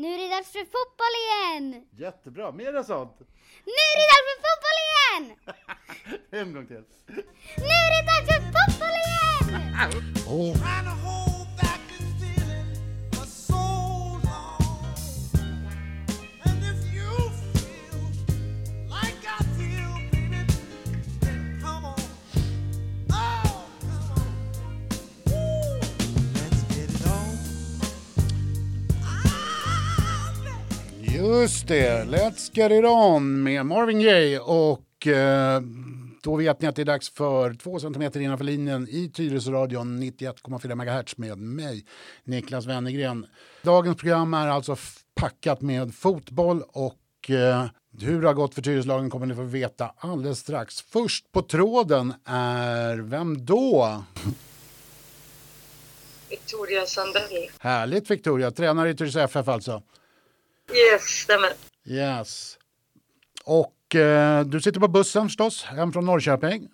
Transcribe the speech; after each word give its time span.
Nu 0.00 0.14
är 0.14 0.18
det 0.18 0.28
dags 0.36 0.52
för 0.52 0.58
fotboll 0.58 1.14
igen! 1.24 1.86
Jättebra, 1.90 2.52
mera 2.52 2.84
sånt. 2.84 3.16
Nu 3.64 3.72
är 3.90 3.96
det 4.00 4.06
dags 4.12 4.26
för 4.30 4.38
fotboll 4.46 4.78
igen! 4.86 5.24
En 6.40 6.54
gång 6.54 6.66
till. 6.66 6.84
Nu 7.56 7.74
är 7.84 7.90
det 7.96 8.06
dags 8.10 8.26
för 8.32 8.42
fotboll 8.54 8.96
igen! 9.04 10.14
Oh. 10.28 11.29
Just 31.30 31.68
det, 31.68 32.04
Let's 32.04 32.50
Get 32.52 32.72
It 32.72 32.84
On 32.84 33.42
med 33.42 33.66
Marvin 33.66 34.00
Gaye 34.00 34.38
och 34.38 35.06
eh, 35.06 35.60
då 36.22 36.36
vet 36.36 36.62
ni 36.62 36.68
att 36.68 36.76
det 36.76 36.82
är 36.82 36.86
dags 36.86 37.10
för 37.10 37.54
två 37.54 37.78
centimeter 37.78 38.20
innanför 38.20 38.44
linjen 38.44 38.88
i 38.90 39.08
Tyresöradion 39.08 40.02
91,4 40.02 40.74
MHz 40.74 41.16
med 41.16 41.38
mig, 41.38 41.84
Niklas 42.24 42.66
Wennergren. 42.66 43.26
Dagens 43.62 43.96
program 43.96 44.34
är 44.34 44.48
alltså 44.48 44.76
packat 45.14 45.60
med 45.60 45.94
fotboll 45.94 46.62
och 46.68 47.30
eh, 47.30 47.66
hur 48.00 48.20
det 48.20 48.26
har 48.26 48.34
gått 48.34 48.54
för 48.54 48.62
Tyresölagen 48.62 49.10
kommer 49.10 49.26
ni 49.26 49.34
få 49.34 49.42
veta 49.42 49.94
alldeles 49.98 50.38
strax. 50.38 50.82
Först 50.82 51.32
på 51.32 51.42
tråden 51.42 52.14
är 52.24 52.96
vem 52.96 53.44
då? 53.44 54.02
Victoria 56.30 56.86
Sandell. 56.86 57.48
Härligt 57.58 58.10
Victoria, 58.10 58.50
tränare 58.50 58.90
i 58.90 58.94
Tyresö 58.94 59.22
FF 59.22 59.48
alltså. 59.48 59.82
Yes, 60.74 61.02
stämmer. 61.02 61.52
Yes. 61.84 62.58
Och 63.44 63.94
eh, 63.94 64.44
du 64.44 64.60
sitter 64.60 64.80
på 64.80 64.88
bussen 64.88 65.28
förstås, 65.28 65.64
hem 65.64 65.92
från 65.92 66.06
Norrköping. 66.06 66.68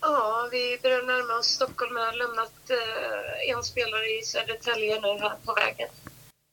Ja, 0.00 0.48
vi 0.52 0.78
börjar 0.82 1.02
närma 1.02 1.38
oss 1.38 1.46
Stockholm. 1.46 1.96
Jag 1.96 2.04
har 2.04 2.12
lämnat 2.12 2.70
eh, 2.70 3.56
en 3.56 3.62
spelare 3.62 4.06
i 4.06 4.22
Södertälje 4.22 5.00
nu 5.00 5.08
här 5.08 5.34
på 5.44 5.54
vägen. 5.54 5.88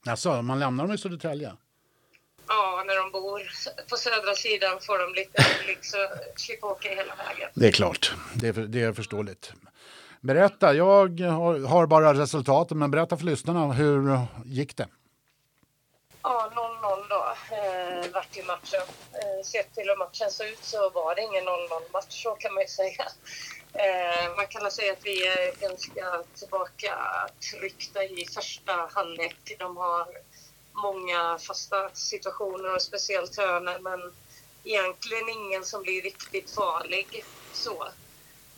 Alltså, 0.05 0.41
man 0.41 0.59
lämnar 0.59 0.83
dem 0.83 0.93
i 0.93 0.97
Södertälje? 0.97 1.53
Ja, 2.47 2.83
när 2.87 2.95
de 2.95 3.11
bor 3.11 3.41
på 3.89 3.97
södra 3.97 4.35
sidan 4.35 4.79
får 4.81 4.97
de 4.97 5.13
lite 5.13 5.45
liksom 5.67 5.99
slippa 6.35 6.67
åka 6.67 6.89
hela 6.89 7.15
vägen. 7.15 7.49
Det 7.53 7.67
är 7.67 7.71
klart, 7.71 8.13
det 8.35 8.47
är, 8.47 8.53
det 8.53 8.81
är 8.81 8.93
förståeligt. 8.93 9.53
Berätta, 10.21 10.73
jag 10.73 11.19
har, 11.19 11.67
har 11.67 11.87
bara 11.87 12.13
resultaten, 12.13 12.77
men 12.79 12.91
berätta 12.91 13.17
för 13.17 13.25
lyssnarna, 13.25 13.73
hur 13.73 14.19
gick 14.45 14.77
det? 14.77 14.87
Ja, 16.23 16.51
0-0 16.55 17.07
då 17.09 17.35
eh, 17.55 18.11
vart 18.11 18.37
ju 18.37 18.43
matchen. 18.43 18.81
Eh, 19.13 19.45
sett 19.45 19.75
till 19.75 19.89
hur 19.89 19.97
matchen 19.97 20.31
såg 20.31 20.47
ut 20.47 20.63
så 20.63 20.89
var 20.89 21.15
det 21.15 21.21
ingen 21.21 21.43
0-0-match, 21.43 22.23
så 22.23 22.31
kan 22.31 22.53
man 22.53 22.63
ju 22.63 22.67
säga. 22.67 23.07
Eh, 23.73 24.35
man 24.35 24.47
kan 24.47 24.63
väl 24.63 24.71
säga 24.71 24.93
att 24.93 25.05
vi 25.05 25.27
är 25.27 25.61
ganska 25.61 26.23
tillbaka 26.35 26.97
tryckta 27.51 28.03
i 28.03 28.25
första 28.33 28.89
halvlek. 28.93 29.55
De 29.59 29.77
har 29.77 30.07
många 30.73 31.37
fasta 31.39 31.89
situationer 31.93 32.75
och 32.75 32.81
speciellt 32.81 33.37
hörnor, 33.37 33.79
men 33.79 34.13
egentligen 34.63 35.29
ingen 35.29 35.65
som 35.65 35.83
blir 35.83 36.01
riktigt 36.01 36.51
farlig. 36.51 37.25
Så. 37.53 37.87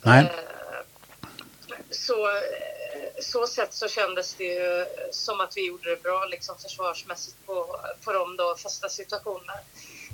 Nej. 0.02 0.24
Eh, 0.24 0.80
så, 1.90 2.28
eh, 2.28 2.83
så 3.18 3.46
sätt 3.46 3.74
så 3.74 3.88
kändes 3.88 4.34
det 4.34 4.44
ju 4.44 4.86
som 5.10 5.40
att 5.40 5.56
vi 5.56 5.66
gjorde 5.66 5.90
det 5.90 6.02
bra 6.02 6.24
liksom 6.24 6.58
försvarsmässigt 6.58 7.46
på, 7.46 7.80
på 8.04 8.12
de 8.12 8.36
då 8.36 8.56
fasta 8.56 8.88
situationerna. 8.88 9.58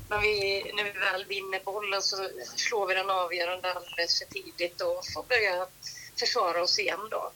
Men 0.09 0.21
vi, 0.21 0.65
när 0.75 0.85
vi 0.85 0.91
väl 0.91 1.25
vinner 1.25 1.61
bollen 1.65 2.03
så 2.03 2.29
slår 2.57 2.87
vi 2.87 2.95
den 2.95 3.11
avgörande 3.11 3.73
alldeles 3.73 4.19
för 4.19 4.27
tidigt 4.27 4.81
och 4.81 5.05
får 5.15 5.23
börja 5.23 5.67
försvara 6.19 6.63
oss 6.63 6.79
igen 6.79 7.09
då. 7.11 7.33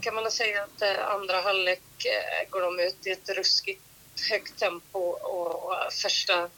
Kan 0.00 0.14
man 0.14 0.30
säga 0.30 0.62
att 0.62 0.82
eh, 0.82 1.08
andra 1.08 1.40
halvlek 1.40 2.04
eh, 2.04 2.50
går 2.50 2.60
de 2.60 2.80
ut 2.80 3.06
i 3.06 3.10
ett 3.10 3.28
ruskigt 3.28 3.82
högt 4.30 4.58
tempo 4.58 4.98
och 4.98 5.92
första 5.92 6.50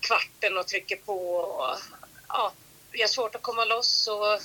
kvarten 0.00 0.58
och 0.58 0.66
trycker 0.66 0.96
på. 0.96 1.36
Och, 1.36 1.76
ja, 2.28 2.52
vi 2.90 3.00
har 3.00 3.08
svårt 3.08 3.34
att 3.34 3.42
komma 3.42 3.64
loss 3.64 4.08
och 4.08 4.40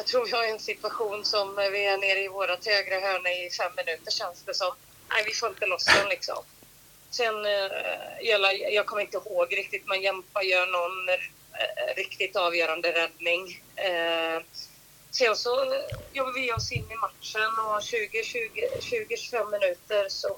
jag 0.00 0.06
tror 0.06 0.24
vi 0.24 0.32
har 0.32 0.44
en 0.44 0.58
situation 0.58 1.24
som 1.24 1.56
vi 1.56 1.86
är 1.86 1.98
nere 1.98 2.20
i 2.20 2.28
vårat 2.28 2.66
högra 2.66 3.00
hörna 3.00 3.30
i 3.32 3.50
fem 3.50 3.72
minuter 3.76 4.10
känns 4.10 4.42
det 4.42 4.54
som. 4.54 4.72
Nej, 5.10 5.24
vi 5.26 5.32
får 5.32 5.48
inte 5.48 5.66
loss 5.66 5.84
den 5.84 6.08
liksom. 6.08 6.44
Sen, 7.10 7.46
eh, 7.46 7.70
jag, 8.20 8.60
jag 8.72 8.86
kommer 8.86 9.02
inte 9.02 9.16
ihåg 9.16 9.56
riktigt, 9.56 9.86
men 9.86 10.02
Jempa 10.02 10.42
gör 10.42 10.66
någon 10.66 11.08
eh, 11.08 11.94
riktigt 11.96 12.36
avgörande 12.36 12.92
räddning. 12.92 13.62
Eh, 13.76 14.42
sen 15.10 15.36
så 15.36 15.74
jobbar 16.12 16.32
vi 16.32 16.52
oss 16.52 16.72
in 16.72 16.90
i 16.90 16.94
matchen 16.94 17.52
och 17.58 17.80
20-25 17.80 19.50
minuter 19.50 20.08
så 20.08 20.28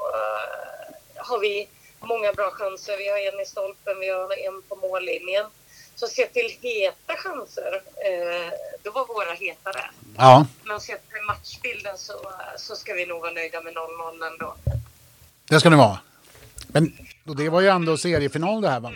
har 1.17 1.39
vi 1.39 1.69
många 2.01 2.33
bra 2.33 2.51
chanser. 2.51 2.97
Vi 2.97 3.09
har 3.09 3.19
en 3.19 3.41
i 3.41 3.47
stolpen, 3.47 4.01
vi 4.01 4.09
har 4.09 4.47
en 4.47 4.63
på 4.63 4.77
mållinjen. 4.77 5.47
Så 6.03 6.09
sett 6.09 6.33
till 6.33 6.57
heta 6.61 7.17
chanser, 7.17 7.83
eh, 7.97 8.53
då 8.83 8.91
var 8.91 9.07
våra 9.07 9.33
hetare. 9.33 9.91
Ja, 10.17 10.47
Men 10.65 10.81
sett 10.81 11.09
till 11.11 11.23
matchbilden 11.27 11.99
så, 11.99 12.13
så 12.57 12.77
ska 12.77 12.95
vi 12.95 13.07
nog 13.07 13.21
vara 13.21 13.33
nöjda 13.33 13.61
med 13.61 13.75
0-0 13.75 14.27
ändå. 14.33 14.55
det 15.49 15.61
ska 15.61 15.71
ni 15.71 15.77
vara. 15.77 15.99
Men 16.67 16.97
det 17.25 17.49
var 17.49 17.61
ju 17.61 17.69
ändå 17.69 17.97
seriefinal 17.97 18.63
det 18.63 18.69
här 18.69 18.81
va? 18.81 18.93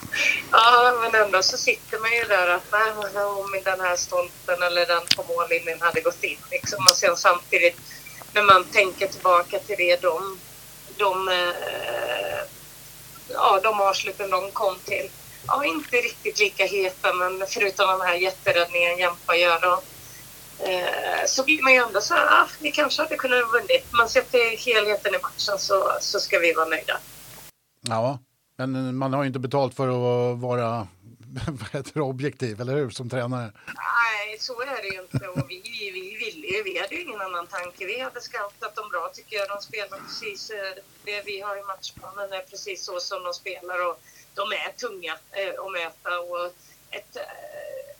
Ja, 0.52 0.98
men 1.02 1.22
ändå 1.22 1.42
så 1.42 1.56
sitter 1.56 1.98
man 1.98 2.12
ju 2.12 2.24
där 2.24 2.48
att 2.48 2.72
nej, 2.72 3.24
om 3.24 3.60
den 3.64 3.80
här 3.80 3.96
stolpen 3.96 4.62
eller 4.62 4.86
den 4.86 5.02
på 5.16 5.32
mållinjen 5.32 5.80
hade 5.80 6.00
gått 6.00 6.24
in. 6.24 6.38
Liksom. 6.50 6.86
Och 6.90 6.96
sen 6.96 7.16
samtidigt 7.16 7.80
när 8.32 8.42
man 8.42 8.64
tänker 8.64 9.06
tillbaka 9.06 9.58
till 9.58 9.76
det 9.78 10.02
de, 10.02 10.38
de, 10.96 11.28
eh, 11.28 12.40
ja, 13.28 13.60
de 13.62 13.80
avsluten 13.80 14.30
de 14.30 14.50
kom 14.50 14.78
till. 14.84 15.10
Ja, 15.46 15.64
inte 15.64 15.96
riktigt 15.96 16.38
lika 16.38 16.66
heta, 16.66 17.12
men 17.12 17.46
förutom 17.48 17.88
den 17.88 18.00
här 18.00 18.14
jätteräddningen 18.14 18.98
Jämpa 18.98 19.36
gör 19.36 19.60
då. 19.60 19.82
Eh, 20.64 21.26
så 21.26 21.44
blir 21.44 21.62
man 21.62 21.72
ju 21.72 21.78
ändå 21.78 22.00
så 22.00 22.14
här, 22.14 22.26
ah, 22.26 22.48
vi 22.60 22.70
kanske 22.70 23.02
hade 23.02 23.16
kunnat 23.16 23.44
ha 23.44 23.50
vunnit. 23.52 23.86
Men 23.92 24.08
sett 24.08 24.30
till 24.30 24.58
helheten 24.58 25.14
i 25.14 25.18
matchen 25.18 25.58
så, 25.58 25.92
så 26.00 26.20
ska 26.20 26.38
vi 26.38 26.52
vara 26.52 26.68
nöjda. 26.68 26.98
Ja, 27.80 28.18
men 28.56 28.96
man 28.96 29.12
har 29.12 29.22
ju 29.22 29.26
inte 29.26 29.38
betalt 29.38 29.74
för 29.74 29.88
att 29.88 30.38
vara 30.38 30.88
vad 31.60 31.68
heter 31.72 32.00
objektiv, 32.00 32.60
eller 32.60 32.74
hur, 32.74 32.90
som 32.90 33.10
tränare? 33.10 33.52
Nej, 33.66 34.38
så 34.38 34.60
är 34.60 34.82
det 34.82 34.88
ju 34.88 35.00
inte. 35.02 35.28
Och 35.28 35.50
vi, 35.50 35.62
vi 35.94 36.16
ville 36.24 36.46
ju, 36.46 36.62
vi 36.62 36.78
hade 36.80 36.94
ju 36.94 37.02
ingen 37.02 37.20
annan 37.20 37.46
tanke. 37.46 37.86
Vi 37.86 38.00
hade 38.00 38.20
scoutat 38.20 38.74
dem 38.76 38.88
bra 38.88 39.10
tycker 39.14 39.36
jag. 39.36 39.48
De 39.48 39.62
spelar 39.62 39.98
precis 39.98 40.50
eh, 40.50 40.82
det 41.04 41.22
vi 41.26 41.40
har 41.40 41.56
i 41.58 41.62
matchplanen 41.62 42.32
är 42.32 42.42
precis 42.50 42.84
så 42.84 43.00
som 43.00 43.24
de 43.24 43.34
spelar 43.34 43.88
och 43.88 44.00
de 44.34 44.52
är 44.52 44.72
tunga 44.76 45.18
eh, 45.30 45.64
att 45.64 45.72
möta 45.72 46.20
och 46.20 46.46
ett 46.90 47.16
eh, 47.16 47.22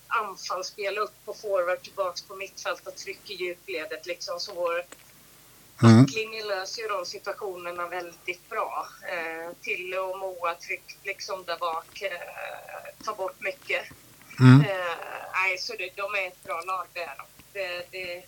anfallsspel 0.08 0.98
upp 0.98 1.14
på 1.24 1.34
forward 1.34 1.82
tillbaks 1.82 2.22
på 2.22 2.34
mittfält 2.34 2.86
och 2.86 2.96
tryck 2.96 3.30
i 3.30 3.34
djupledet 3.34 4.06
liksom 4.06 4.40
så 4.40 4.54
vår 4.54 4.84
Mm. 5.82 6.06
löser 6.48 6.82
ju 6.82 6.88
de 6.88 7.06
situationerna 7.06 7.88
väldigt 7.88 8.48
bra. 8.48 8.88
Eh, 9.02 9.52
Tille 9.60 9.98
och 9.98 10.18
Moa 10.18 10.54
tryckt 10.54 11.06
liksom 11.06 11.44
där 11.44 11.58
bak, 11.58 12.02
eh, 12.02 13.04
tar 13.04 13.14
bort 13.14 13.40
mycket. 13.40 13.84
Mm. 14.40 14.60
Eh, 14.60 14.96
nej, 15.32 15.58
så 15.58 15.72
det, 15.78 15.90
de 15.96 16.14
är 16.14 16.26
ett 16.28 16.44
bra 16.44 16.60
lag, 16.60 16.86
det 16.92 17.00
är 17.00 17.16
de. 17.16 17.24
Det, 17.52 17.86
det, 17.90 18.24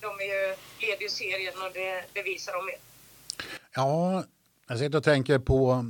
de 0.00 0.20
är 0.20 0.24
ju, 0.24 0.56
leder 0.78 1.02
ju 1.02 1.08
serien 1.08 1.62
och 1.62 1.72
det, 1.72 2.04
det 2.12 2.22
visar 2.22 2.52
de 2.52 2.68
ju. 2.68 2.76
Ja, 3.74 4.24
jag 4.68 4.78
sitter 4.78 4.98
och 4.98 5.04
tänker 5.04 5.38
på 5.38 5.84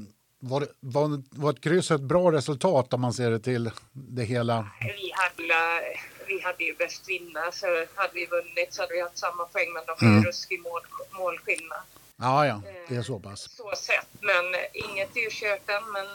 var, 0.51 0.67
var, 0.81 1.23
var 1.31 1.51
ett 1.51 1.61
kryss 1.61 1.91
ett 1.91 2.01
bra 2.01 2.33
resultat 2.33 2.93
om 2.95 3.01
man 3.01 3.13
ser 3.13 3.31
det 3.31 3.39
till 3.41 3.71
det 3.93 4.25
hela? 4.25 4.69
Vi 4.81 5.13
hade, 5.15 5.83
vi 6.27 6.41
hade 6.41 6.65
ju 6.65 6.75
bäst 6.75 7.09
vinna, 7.09 7.53
så 7.53 7.67
hade 7.95 8.11
vi 8.15 8.27
vunnit 8.27 8.75
så 8.75 8.83
hade 8.83 8.95
vi 8.95 9.01
haft 9.01 9.19
samma 9.19 9.45
poäng, 9.45 9.73
men 9.73 9.83
de 9.87 10.07
ju 10.07 10.13
Mm. 10.13 10.25
ruskig 10.25 10.61
mål, 10.63 10.81
målskillnad. 11.11 11.79
Ja, 12.17 12.47
ja, 12.47 12.61
det 12.89 12.97
är 12.97 13.03
så 13.03 13.19
pass. 13.19 13.51
Så 13.57 13.73
sett, 13.77 14.09
men 14.21 14.55
eh, 14.55 14.61
inget 14.73 15.17
är 15.17 15.21
ju 15.21 15.31
kört 15.31 15.69
än, 15.71 15.93
men 15.93 16.07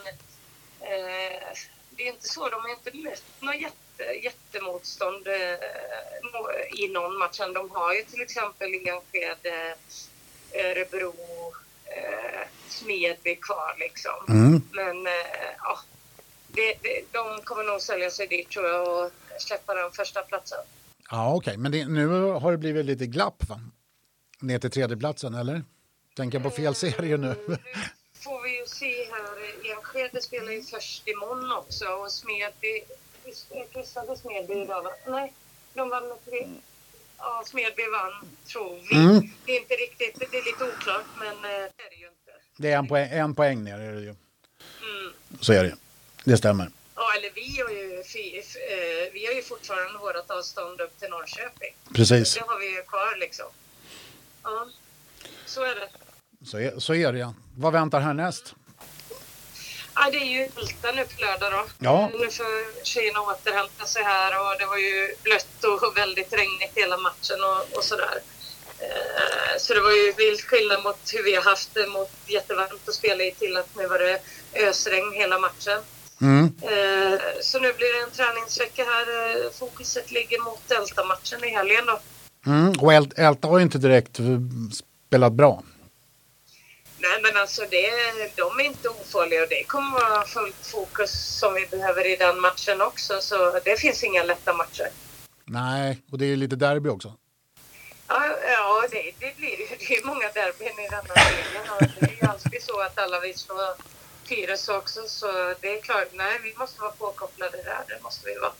eh, 0.92 1.42
det 1.90 2.04
är 2.04 2.08
inte 2.08 2.30
så. 2.30 2.50
De 2.50 2.62
har 2.62 2.70
inte 2.70 2.98
mött 2.98 3.24
något 3.40 3.62
jätte, 3.62 4.04
jättemotstånd 4.24 5.28
eh, 5.28 6.84
i 6.84 6.88
någon 6.88 7.18
match. 7.18 7.38
De 7.54 7.70
har 7.72 7.94
ju 7.94 8.04
till 8.04 8.22
exempel 8.22 8.70
i 8.74 8.90
Enskede, 8.90 9.76
eh, 10.52 10.66
Örebro, 10.66 11.10
eh, 11.10 11.38
Smedby 12.80 13.36
kvar 13.36 13.76
liksom. 13.80 14.26
Mm. 14.30 14.62
Men 14.72 15.08
eh, 15.08 15.52
ja, 15.58 15.80
det, 16.48 16.74
det, 16.81 17.04
de 17.12 17.42
kommer 17.44 17.64
nog 17.64 17.81
sälja 17.81 18.12
sig 18.12 18.28
dit 18.28 18.50
tror 18.50 18.68
jag 18.68 19.06
och 19.06 19.12
släppa 19.40 19.74
den 19.74 19.92
första 19.92 20.22
platsen. 20.22 20.60
Ja, 21.12 21.36
okej, 21.36 21.58
men 21.58 21.72
det, 21.72 21.86
nu 21.86 22.08
har 22.42 22.52
det 22.52 22.58
blivit 22.58 22.86
lite 22.86 23.06
glapp 23.06 23.50
va? 23.50 23.60
Ner 24.42 24.60
till 24.60 24.72
tredjeplatsen, 24.72 25.34
eller? 25.34 25.64
Tänker 26.16 26.40
på 26.40 26.50
fel 26.50 26.76
serie 26.76 27.18
nu? 27.18 27.36
Enskede 29.76 30.22
spelar 30.22 30.52
ju 30.52 30.64
först 30.64 31.08
imorgon 31.08 31.52
också 31.52 31.86
och 31.86 32.12
Smedby... 32.12 32.84
Kryssade 33.74 34.18
Smedby 34.18 34.54
idag 34.54 34.84
va? 34.84 34.92
Nej, 35.08 35.34
de 35.74 35.90
vann 35.90 36.08
med 36.08 36.26
tre. 36.26 36.48
Ja, 37.18 37.44
Smedby 37.46 37.84
vann, 37.92 38.30
tror 38.52 38.76
vi. 38.90 38.96
Mm. 38.96 39.30
Det 39.46 39.52
är 39.52 39.62
inte 39.62 39.74
riktigt, 39.74 40.20
det 40.20 40.38
är 40.38 40.46
lite 40.46 40.64
oklart 40.64 41.06
men 41.20 41.36
eh, 41.36 41.68
det 41.76 41.84
är 41.86 41.90
det 41.90 41.96
ju 41.96 42.08
inte. 42.08 42.19
Det 42.61 42.71
är 42.71 42.77
en 42.77 42.88
poäng, 42.88 43.09
en 43.11 43.35
poäng 43.35 43.63
ner 43.63 43.79
är 43.79 43.94
det 43.94 44.01
ju. 44.01 44.15
Mm. 44.81 45.13
Så 45.41 45.53
är 45.53 45.63
det. 45.63 45.75
Det 46.23 46.38
stämmer. 46.38 46.71
Ja, 46.95 47.13
eller 47.17 47.31
vi 47.35 47.61
har 47.61 47.69
ju, 47.69 48.00
eh, 48.00 49.13
vi 49.13 49.25
har 49.25 49.33
ju 49.33 49.44
fortfarande 49.44 50.00
vårt 50.00 50.29
avstånd 50.31 50.81
upp 50.81 51.00
till 51.00 51.09
Norrköping. 51.09 51.75
Precis. 51.95 52.33
Det 52.33 52.41
har 52.47 52.59
vi 52.59 52.75
ju 52.75 52.83
kvar 52.83 53.19
liksom. 53.19 53.45
Ja, 54.44 54.67
så 55.45 55.63
är 55.63 55.75
det. 55.75 55.89
Så 56.45 56.57
är, 56.57 56.79
så 56.79 56.95
är 56.95 57.13
det. 57.13 57.33
Vad 57.57 57.73
väntar 57.73 58.00
härnäst? 58.00 58.56
Ja, 59.95 60.09
det 60.11 60.17
är 60.17 60.25
ju 60.25 60.50
Hulta 60.56 60.91
nu 60.91 61.06
på 61.06 61.21
lördag 61.21 61.51
då. 61.51 61.65
Ja. 61.79 62.09
Nu 62.19 62.29
får 62.29 62.83
tjejerna 62.85 63.21
återhämta 63.21 63.85
sig 63.85 64.03
här 64.03 64.31
och 64.39 64.59
det 64.59 64.65
var 64.65 64.77
ju 64.77 65.15
blött 65.23 65.63
och 65.63 65.97
väldigt 65.97 66.33
regnigt 66.33 66.71
hela 66.75 66.97
matchen 66.97 67.44
och, 67.44 67.77
och 67.77 67.83
sådär. 67.83 68.19
Så 69.59 69.73
det 69.73 69.81
var 69.81 69.91
ju 69.91 70.13
vild 70.17 70.41
skillnad 70.41 70.83
mot 70.83 71.13
hur 71.13 71.23
vi 71.23 71.35
har 71.35 71.44
haft 71.44 71.73
det 71.73 71.88
mot 71.88 72.11
jättevarmt 72.27 72.88
att 72.88 72.94
spela 72.94 73.23
i 73.23 73.31
till 73.31 73.57
att 73.57 73.75
nu 73.75 73.88
var 73.88 74.00
det 74.00 74.19
ösregn 74.53 75.11
hela 75.13 75.39
matchen. 75.39 75.79
Mm. 76.21 76.45
Eh, 76.61 77.19
så 77.41 77.59
nu 77.59 77.73
blir 77.73 77.94
det 77.94 78.03
en 78.03 78.11
träningsvecka 78.11 78.83
här. 78.83 79.06
Eh, 79.45 79.51
fokuset 79.51 80.11
ligger 80.11 80.39
mot 80.39 80.67
Delta-matchen 80.67 81.44
i 81.44 81.50
helgen 81.50 81.85
då. 81.85 82.00
Mm. 82.45 82.73
Och 82.79 82.94
Älta 83.19 83.47
har 83.47 83.57
ju 83.57 83.63
inte 83.63 83.77
direkt 83.77 84.19
spelat 84.73 85.33
bra. 85.33 85.63
Nej 87.01 87.19
men 87.23 87.41
alltså 87.41 87.61
det, 87.71 87.89
de 88.35 88.59
är 88.59 88.63
inte 88.63 88.89
ofarliga 88.89 89.41
och 89.41 89.50
det 89.50 89.63
kommer 89.63 89.91
vara 89.91 90.25
fullt 90.25 90.65
fokus 90.65 91.11
som 91.39 91.53
vi 91.53 91.67
behöver 91.71 92.07
i 92.07 92.15
den 92.15 92.39
matchen 92.39 92.81
också. 92.81 93.13
Så 93.21 93.59
det 93.65 93.79
finns 93.79 94.03
inga 94.03 94.23
lätta 94.23 94.53
matcher. 94.53 94.88
Nej, 95.45 96.01
och 96.11 96.17
det 96.17 96.25
är 96.25 96.35
lite 96.35 96.56
derby 96.56 96.89
också. 96.89 97.13
Ja, 98.09 98.38
ja 98.44 98.88
det, 98.91 99.11
det 99.19 99.38
blir 99.38 99.59
ju 99.59 99.65
det 99.79 99.97
är 99.97 100.06
många 100.06 100.27
derbyn 100.31 100.85
i 100.85 100.88
denna 100.89 101.13
serien 101.13 101.65
och 101.71 101.81
det 102.00 102.11
är 102.11 102.15
ju 102.21 102.27
alltid 102.29 102.61
så 102.63 102.81
att 102.81 102.97
alla 102.97 103.19
vill 103.19 103.38
slå 103.38 103.75
Tyresö 104.27 104.77
också 104.77 105.01
så 105.07 105.27
det 105.61 105.77
är 105.77 105.81
klart, 105.81 106.07
nej 106.13 106.39
vi 106.44 106.53
måste 106.57 106.81
vara 106.81 106.91
påkopplade 106.91 107.57
där, 107.57 107.83
det 107.88 108.03
måste 108.03 108.25
vi 108.25 108.35
vara. 108.35 108.51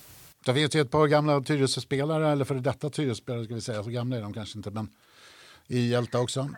Det 0.46 0.54
finns 0.54 0.76
ju 0.76 0.82
ett 0.82 0.92
par 0.92 1.08
gamla 1.08 1.42
Tyresö-spelare, 1.42 2.32
eller 2.32 2.46
före 2.46 2.60
detta 2.60 2.90
Tyresö-spelare 2.90 3.46
ska 3.46 3.54
vi 3.54 3.62
säga, 3.62 3.84
så 3.84 3.90
gamla 3.90 4.18
är 4.18 4.22
de 4.22 4.34
kanske 4.34 4.58
inte, 4.58 4.72
men 4.72 4.90
i 5.68 5.94
Älta 5.94 6.20
också. 6.20 6.50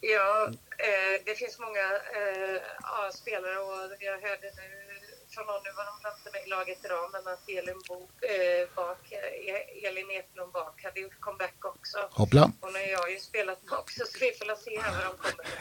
Ja, 0.00 0.46
eh, 0.78 1.22
det 1.24 1.34
finns 1.34 1.58
många 1.58 1.86
eh, 2.18 2.60
ja, 2.82 3.10
spelare 3.12 3.58
och 3.58 3.96
jag 4.00 4.12
hörde 4.28 4.50
nu 4.56 4.87
från 5.34 5.46
någon, 5.50 5.62
nu 5.66 5.70
var 5.78 5.84
de 5.90 5.94
inte 6.14 6.28
med 6.34 6.42
i 6.46 6.48
laget 6.56 6.78
idag, 6.86 7.04
men 7.14 7.22
att 7.34 7.44
Elin, 7.58 7.80
Bo, 7.88 7.98
eh, 8.34 8.62
Bak, 8.78 9.02
eh, 9.12 9.86
Elin 9.88 10.10
Eklund 10.20 10.52
Bak 10.58 10.76
hade 10.86 11.00
gjort 11.00 11.20
comeback 11.26 11.58
också. 11.72 11.98
Hoppla. 12.20 12.44
Hon 12.64 12.72
har 12.78 12.86
jag 12.98 13.06
ju 13.14 13.18
spelat 13.30 13.58
med 13.64 13.74
också, 13.82 14.00
så 14.10 14.16
vi 14.24 14.30
får 14.38 14.46
se 14.66 14.72
här 14.84 14.92
vad 14.96 15.04
de 15.08 15.12
kommer 15.22 15.44
med. 15.48 15.58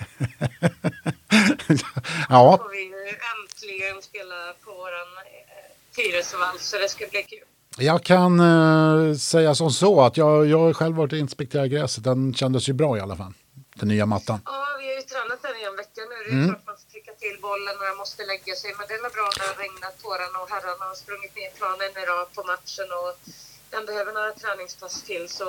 ja, 2.30 2.58
får 2.62 2.70
vi 2.70 2.84
ju 2.84 3.08
äntligen 3.34 4.02
spela 4.02 4.36
på 4.64 4.72
våran 4.72 5.08
eh, 5.18 5.96
Tyresövall, 5.96 6.60
så 6.60 6.78
det 6.78 6.90
ska 6.90 7.06
bli 7.12 7.24
kul. 7.24 7.40
jag 7.78 8.04
kan 8.04 8.40
eh, 8.40 9.16
säga 9.16 9.56
som 9.56 9.72
så 9.72 10.02
att 10.02 10.18
jag, 10.18 10.46
jag 10.46 10.60
har 10.60 10.74
själv 10.74 10.96
varit 10.96 11.12
och 11.14 11.20
inspekterat 11.20 11.70
gräset. 11.70 12.04
Den 12.04 12.34
kändes 12.34 12.70
ju 12.70 12.74
bra 12.74 12.98
i 12.98 13.00
alla 13.02 13.16
fall. 13.16 13.34
Den 13.76 13.88
nya 13.88 14.06
mattan. 14.06 14.40
Ja, 14.46 14.66
vi 14.80 14.88
har 14.88 14.94
ju 14.96 15.02
tränat 15.02 15.42
den 15.42 15.56
i 15.62 15.64
en 15.64 15.76
vecka 15.76 16.02
nu. 16.10 16.16
Det 16.26 16.30
är 16.30 16.34
Mm. 16.34 16.50
klart 16.50 16.66
man 16.66 16.77
till 17.28 17.38
bollen 17.48 17.76
och 17.80 17.86
den 17.90 17.98
måste 18.04 18.22
lägga 18.32 18.54
sig. 18.62 18.70
Men 18.78 18.86
den 18.92 19.02
är 19.08 19.12
bra 19.18 19.28
när 19.38 19.44
det 19.46 19.50
har 19.54 19.60
regnat 19.66 19.96
på 20.04 20.10
den 20.22 20.32
och 20.42 20.48
herrarna 20.54 20.86
har 20.92 20.96
sprungit 21.04 21.34
ner 21.40 21.50
planen 21.60 21.92
idag 22.04 22.24
på 22.36 22.42
matchen. 22.52 22.88
Och 23.02 23.12
den 23.74 23.84
behöver 23.90 24.12
några 24.18 24.32
träningspass 24.44 24.96
till 25.10 25.26
så 25.38 25.46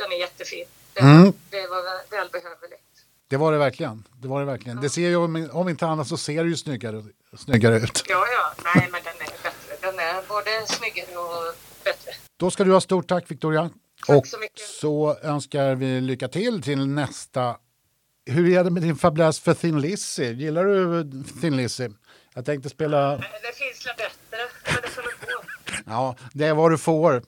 den 0.00 0.08
är 0.14 0.18
jättefin. 0.26 0.66
Det, 0.94 1.00
Mm. 1.00 1.32
det 1.54 1.66
var 1.74 1.82
väl- 1.88 2.06
välbehövligt. 2.16 2.82
Det 3.30 3.36
var 3.36 3.52
det 3.52 3.58
verkligen. 3.58 3.96
Det 4.22 4.28
var 4.28 4.40
det 4.40 4.46
verkligen. 4.46 4.80
Det 4.80 4.90
ser 4.90 5.08
ju, 5.08 5.16
om, 5.16 5.48
om 5.52 5.68
inte 5.68 5.86
annat 5.86 6.08
så 6.08 6.16
ser 6.16 6.42
det 6.44 6.50
ju 6.50 6.56
snyggare, 6.56 7.04
snyggare 7.44 7.76
ut. 7.76 8.04
Ja, 8.08 8.26
ja, 8.36 8.44
nej 8.74 8.88
men 8.92 9.00
den 9.08 9.14
är 9.26 9.32
bättre. 9.46 9.72
Den 9.80 9.98
är 9.98 10.22
både 10.28 10.66
snyggare 10.66 11.16
och 11.18 11.54
bättre. 11.84 12.12
Då 12.36 12.50
ska 12.50 12.64
du 12.64 12.72
ha 12.72 12.80
stort 12.80 13.08
tack 13.08 13.30
Victoria. 13.30 13.70
Tack 14.06 14.16
och 14.16 14.26
så 14.26 14.38
mycket. 14.38 14.60
så 14.80 15.16
önskar 15.22 15.74
vi 15.74 16.00
lycka 16.00 16.28
till 16.28 16.62
till 16.62 16.86
nästa. 16.86 17.56
Hur 18.30 18.52
är 18.52 18.64
det 18.64 18.70
med 18.70 18.82
din 18.82 18.96
fäbless 18.96 19.40
för 19.40 19.54
Thin 19.54 19.80
Lizzy? 19.80 20.32
Gillar 20.32 20.64
du 20.64 21.04
Thin 21.40 21.56
Lizzy? 21.56 21.88
Jag 22.34 22.44
tänkte 22.44 22.68
spela... 22.68 23.16
Det 23.16 23.22
finns 23.54 23.86
väl 23.86 23.94
bättre, 23.96 24.48
men 24.66 24.76
det 24.82 24.88
får 24.88 25.02
nog 25.02 25.12
gå. 25.20 25.42
Ja, 25.86 26.16
det 26.32 26.46
är 26.46 26.54
vad 26.54 26.70
du 26.70 26.78
får. 26.78 27.22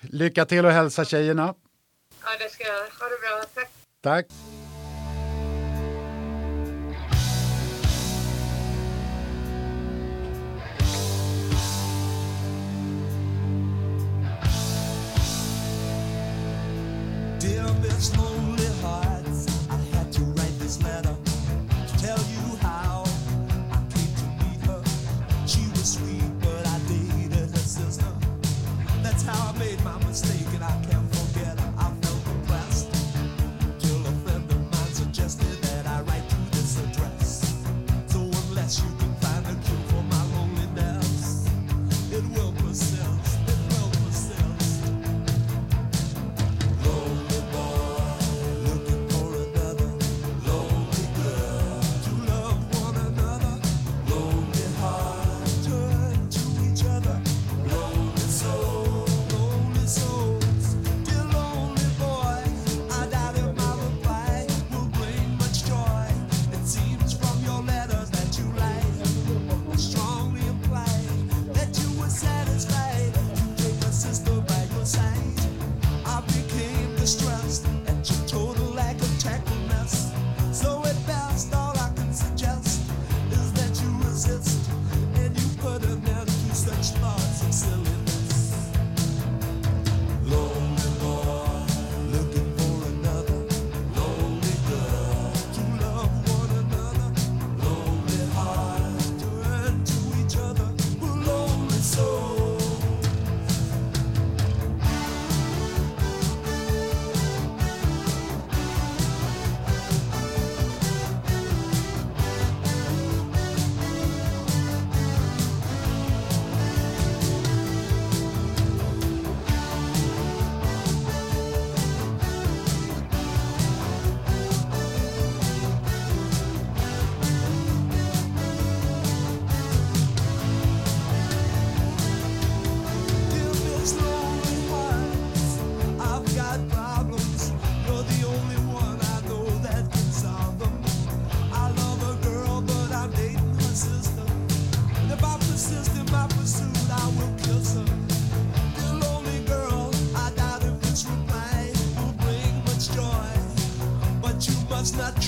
lycka 0.00 0.44
till 0.44 0.66
och 0.66 0.72
hälsa 0.72 1.04
tjejerna. 1.04 1.54
Ja, 2.24 2.30
det 2.38 2.52
ska 2.52 2.64
jag. 2.64 2.74
Ha 2.74 3.08
det 3.08 3.20
bra. 3.20 3.44
Tack. 3.54 3.70
Tack. 4.02 4.26
Dear 17.96 18.10
Miss 18.10 18.35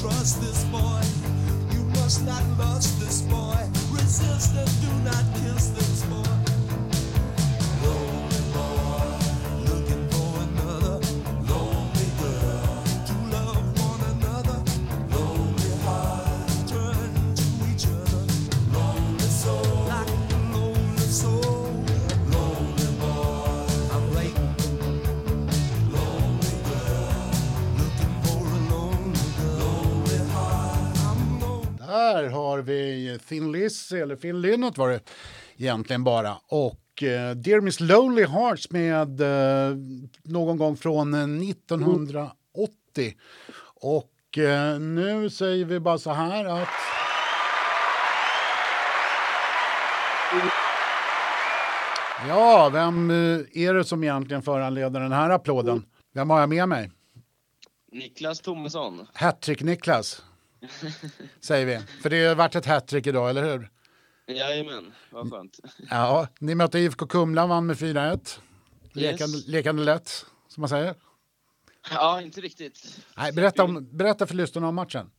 trust 0.01 0.41
this 0.41 0.63
boy. 0.65 1.03
You 1.73 1.83
must 1.99 2.25
not 2.25 2.43
lust 2.57 2.98
Thin 33.29 33.53
Lizzy, 33.53 33.97
eller 33.97 34.17
Phil 34.17 34.37
Lynott 34.37 34.79
var 34.79 34.89
det 34.89 35.01
egentligen 35.57 36.05
bara. 36.05 36.37
Och 36.49 37.03
eh, 37.03 37.35
Dear 37.35 37.61
Miss 37.61 37.81
Lonely 37.81 38.25
Hearts 38.27 38.71
med 38.71 39.21
eh, 39.21 39.77
någon 40.23 40.57
gång 40.57 40.77
från 40.77 41.15
eh, 41.15 41.49
1980. 41.51 43.15
Och 43.81 44.39
eh, 44.39 44.79
nu 44.81 45.31
säger 45.31 45.65
vi 45.65 45.81
bara 45.81 45.99
så 45.99 46.13
här 46.13 46.45
att... 46.45 46.69
Ja, 52.29 52.69
vem 52.73 53.11
är 53.11 53.75
det 53.75 53.85
som 53.85 54.05
egentligen 54.05 54.43
föranleder 54.43 55.01
den 55.01 55.13
här 55.13 55.31
applåden? 55.31 55.85
Vem 56.15 56.31
har 56.31 56.41
jag 56.41 56.49
med 56.49 56.69
mig? 56.69 56.91
Niklas 57.93 58.41
Thomesson. 58.41 59.07
Hattrick-Niklas, 59.15 60.23
säger 61.41 61.67
vi. 61.67 62.03
För 62.03 62.11
det 62.11 62.27
har 62.27 62.35
varit 62.35 62.55
ett 62.55 62.67
hattrick 62.67 63.07
idag, 63.07 63.31
eller 63.31 63.43
hur? 63.53 63.71
Jajamän, 64.27 64.93
vad 65.11 65.31
skönt. 65.33 65.61
Ja, 65.91 66.29
ni 66.39 66.55
mötte 66.55 66.79
IFK 66.79 67.07
Kumla, 67.07 67.47
vann 67.47 67.67
med 67.67 67.77
4-1. 67.77 68.39
Lekande, 68.93 69.37
Yes. 69.37 69.47
lekande 69.47 69.85
lätt, 69.85 70.27
som 70.49 70.61
man 70.61 70.69
säger. 70.69 70.95
Ja, 71.91 72.21
inte 72.23 72.41
riktigt. 72.41 72.99
Nej, 73.17 73.33
berätta, 73.33 73.65
om, 73.65 73.89
berätta 73.97 74.27
för 74.27 74.35
lyssnarna 74.35 74.69
om 74.69 74.75
matchen. 74.75 75.11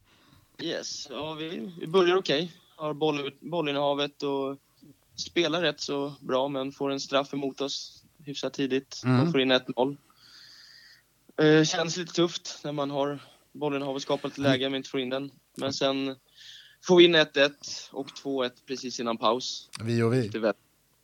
Yes, 0.61 1.07
ja, 1.09 1.33
vi, 1.33 1.73
vi 1.79 1.87
börjar 1.87 2.15
okej. 2.17 2.53
Har 2.75 2.93
boll, 2.93 3.31
bollinnehavet 3.39 4.23
och 4.23 4.57
spelar 5.15 5.61
rätt 5.61 5.79
så 5.79 6.13
bra, 6.19 6.47
men 6.47 6.71
får 6.71 6.91
en 6.91 6.99
straff 6.99 7.33
emot 7.33 7.61
oss 7.61 8.03
hyfsat 8.25 8.53
tidigt. 8.53 9.01
Mm. 9.05 9.25
De 9.25 9.31
får 9.31 9.41
in 9.41 9.51
1-0. 9.51 9.97
Eh, 11.41 11.63
känns 11.63 11.97
lite 11.97 12.13
tufft 12.13 12.61
när 12.63 12.71
man 12.71 12.91
har 12.91 13.19
bollinnehav 13.53 13.95
och 13.95 14.01
skapar 14.01 14.29
lite 14.29 14.41
läge 14.41 14.69
men 14.69 14.77
inte 14.77 14.89
får 14.89 14.99
in 14.99 15.09
den. 15.09 15.31
Men 15.57 15.73
sen 15.73 16.15
får 16.87 16.97
vi 16.97 17.05
in 17.05 17.15
1-1 17.15 17.49
och 17.91 18.07
2-1 18.23 18.49
precis 18.67 18.99
innan 18.99 19.17
paus. 19.17 19.69
Vi 19.83 20.01
och 20.03 20.13
vi. 20.13 20.27
Det 20.27 20.37
är 20.37 20.41
vä- 20.41 20.53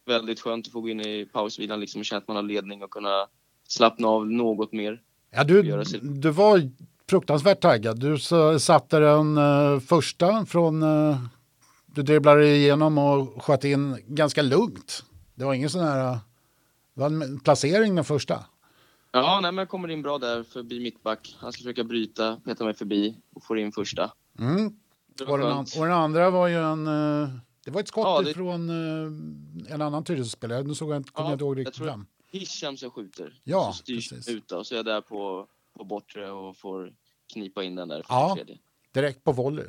väldigt 0.05 0.39
skönt 0.39 0.67
att 0.67 0.73
få 0.73 0.81
gå 0.81 0.89
in 0.89 1.01
i 1.01 1.25
pausvilan 1.25 1.79
liksom 1.79 1.99
och 1.99 2.05
känna 2.05 2.17
att 2.17 2.27
man 2.27 2.35
har 2.35 2.43
ledning 2.43 2.83
och 2.83 2.91
kunna 2.91 3.27
slappna 3.67 4.07
av 4.07 4.27
något 4.31 4.73
mer. 4.73 5.01
Ja, 5.31 5.43
du, 5.43 5.61
du 6.01 6.29
var 6.29 6.71
fruktansvärt 7.09 7.61
taggad. 7.61 7.99
Du 7.99 8.17
satte 8.59 8.99
den 8.99 9.37
uh, 9.37 9.79
första 9.79 10.45
från... 10.45 10.83
eh, 10.83 11.17
du 11.85 12.03
dribblade 12.03 12.47
igenom 12.47 12.97
och 12.97 13.43
sköt 13.43 13.63
in 13.63 13.97
ganska 14.07 14.41
lugnt. 14.41 15.03
Det 15.35 15.45
var 15.45 15.53
ingen 15.53 15.69
sån 15.69 15.81
här... 15.83 16.11
eh, 16.11 16.17
det 16.93 16.99
var 17.01 17.07
en 17.07 17.39
placering 17.39 17.95
den 17.95 18.05
första. 18.05 18.45
Ja, 19.19 19.39
nej, 19.41 19.51
men 19.51 19.57
jag 19.61 19.69
kommer 19.69 19.87
in 19.91 20.01
bra 20.01 20.17
där 20.17 20.43
förbi 20.43 20.79
mittback. 20.79 21.35
Han 21.39 21.51
ska 21.53 21.59
försöka 21.59 21.83
bryta, 21.83 22.37
peta 22.45 22.63
mig 22.65 22.73
förbi 22.73 23.17
och 23.33 23.43
får 23.43 23.59
in 23.59 23.71
första. 23.71 24.11
Mm. 24.39 24.79
Det 25.17 25.25
Och, 25.25 25.37
den, 25.37 25.57
och 25.57 25.65
den 25.75 25.91
andra 25.91 26.29
var 26.29 26.47
ju 26.47 26.55
en... 26.55 26.87
eh, 26.87 27.29
det 27.65 27.71
var 27.71 27.81
ett 27.81 27.87
skott 27.87 28.05
Ja, 28.05 28.21
det- 28.21 28.31
ifrån 28.31 28.69
eh, 28.69 29.73
en 29.73 29.81
annan 29.81 30.03
Tyresö-spelare. 30.03 30.63
Nu 30.63 30.75
såg 30.75 30.89
jag 30.89 30.97
inte, 30.97 31.11
kommer 31.11 31.27
Ja, 31.29 31.31
jag 31.31 31.35
inte 31.35 31.43
ihåg 31.45 31.57
riktigt 31.59 31.79
vem. 31.79 32.05
Hisham 32.31 32.77
som 32.77 32.91
skjuter. 32.91 33.39
Ja, 33.43 33.71
så 33.73 33.77
styrs 33.83 34.09
precis. 34.09 34.35
ut 34.35 34.51
och 34.51 34.67
så 34.67 34.73
är 34.73 34.77
jag 34.77 34.85
där 34.85 35.01
på, 35.01 35.47
på 35.77 35.83
bortre 35.83 36.31
och 36.31 36.57
får 36.57 36.93
knipa 37.33 37.63
in 37.63 37.75
den 37.75 37.87
där 37.87 38.05
Ja. 38.09 38.33
tredje. 38.35 38.57
Direkt 38.91 39.23
på 39.23 39.31
volley. 39.31 39.65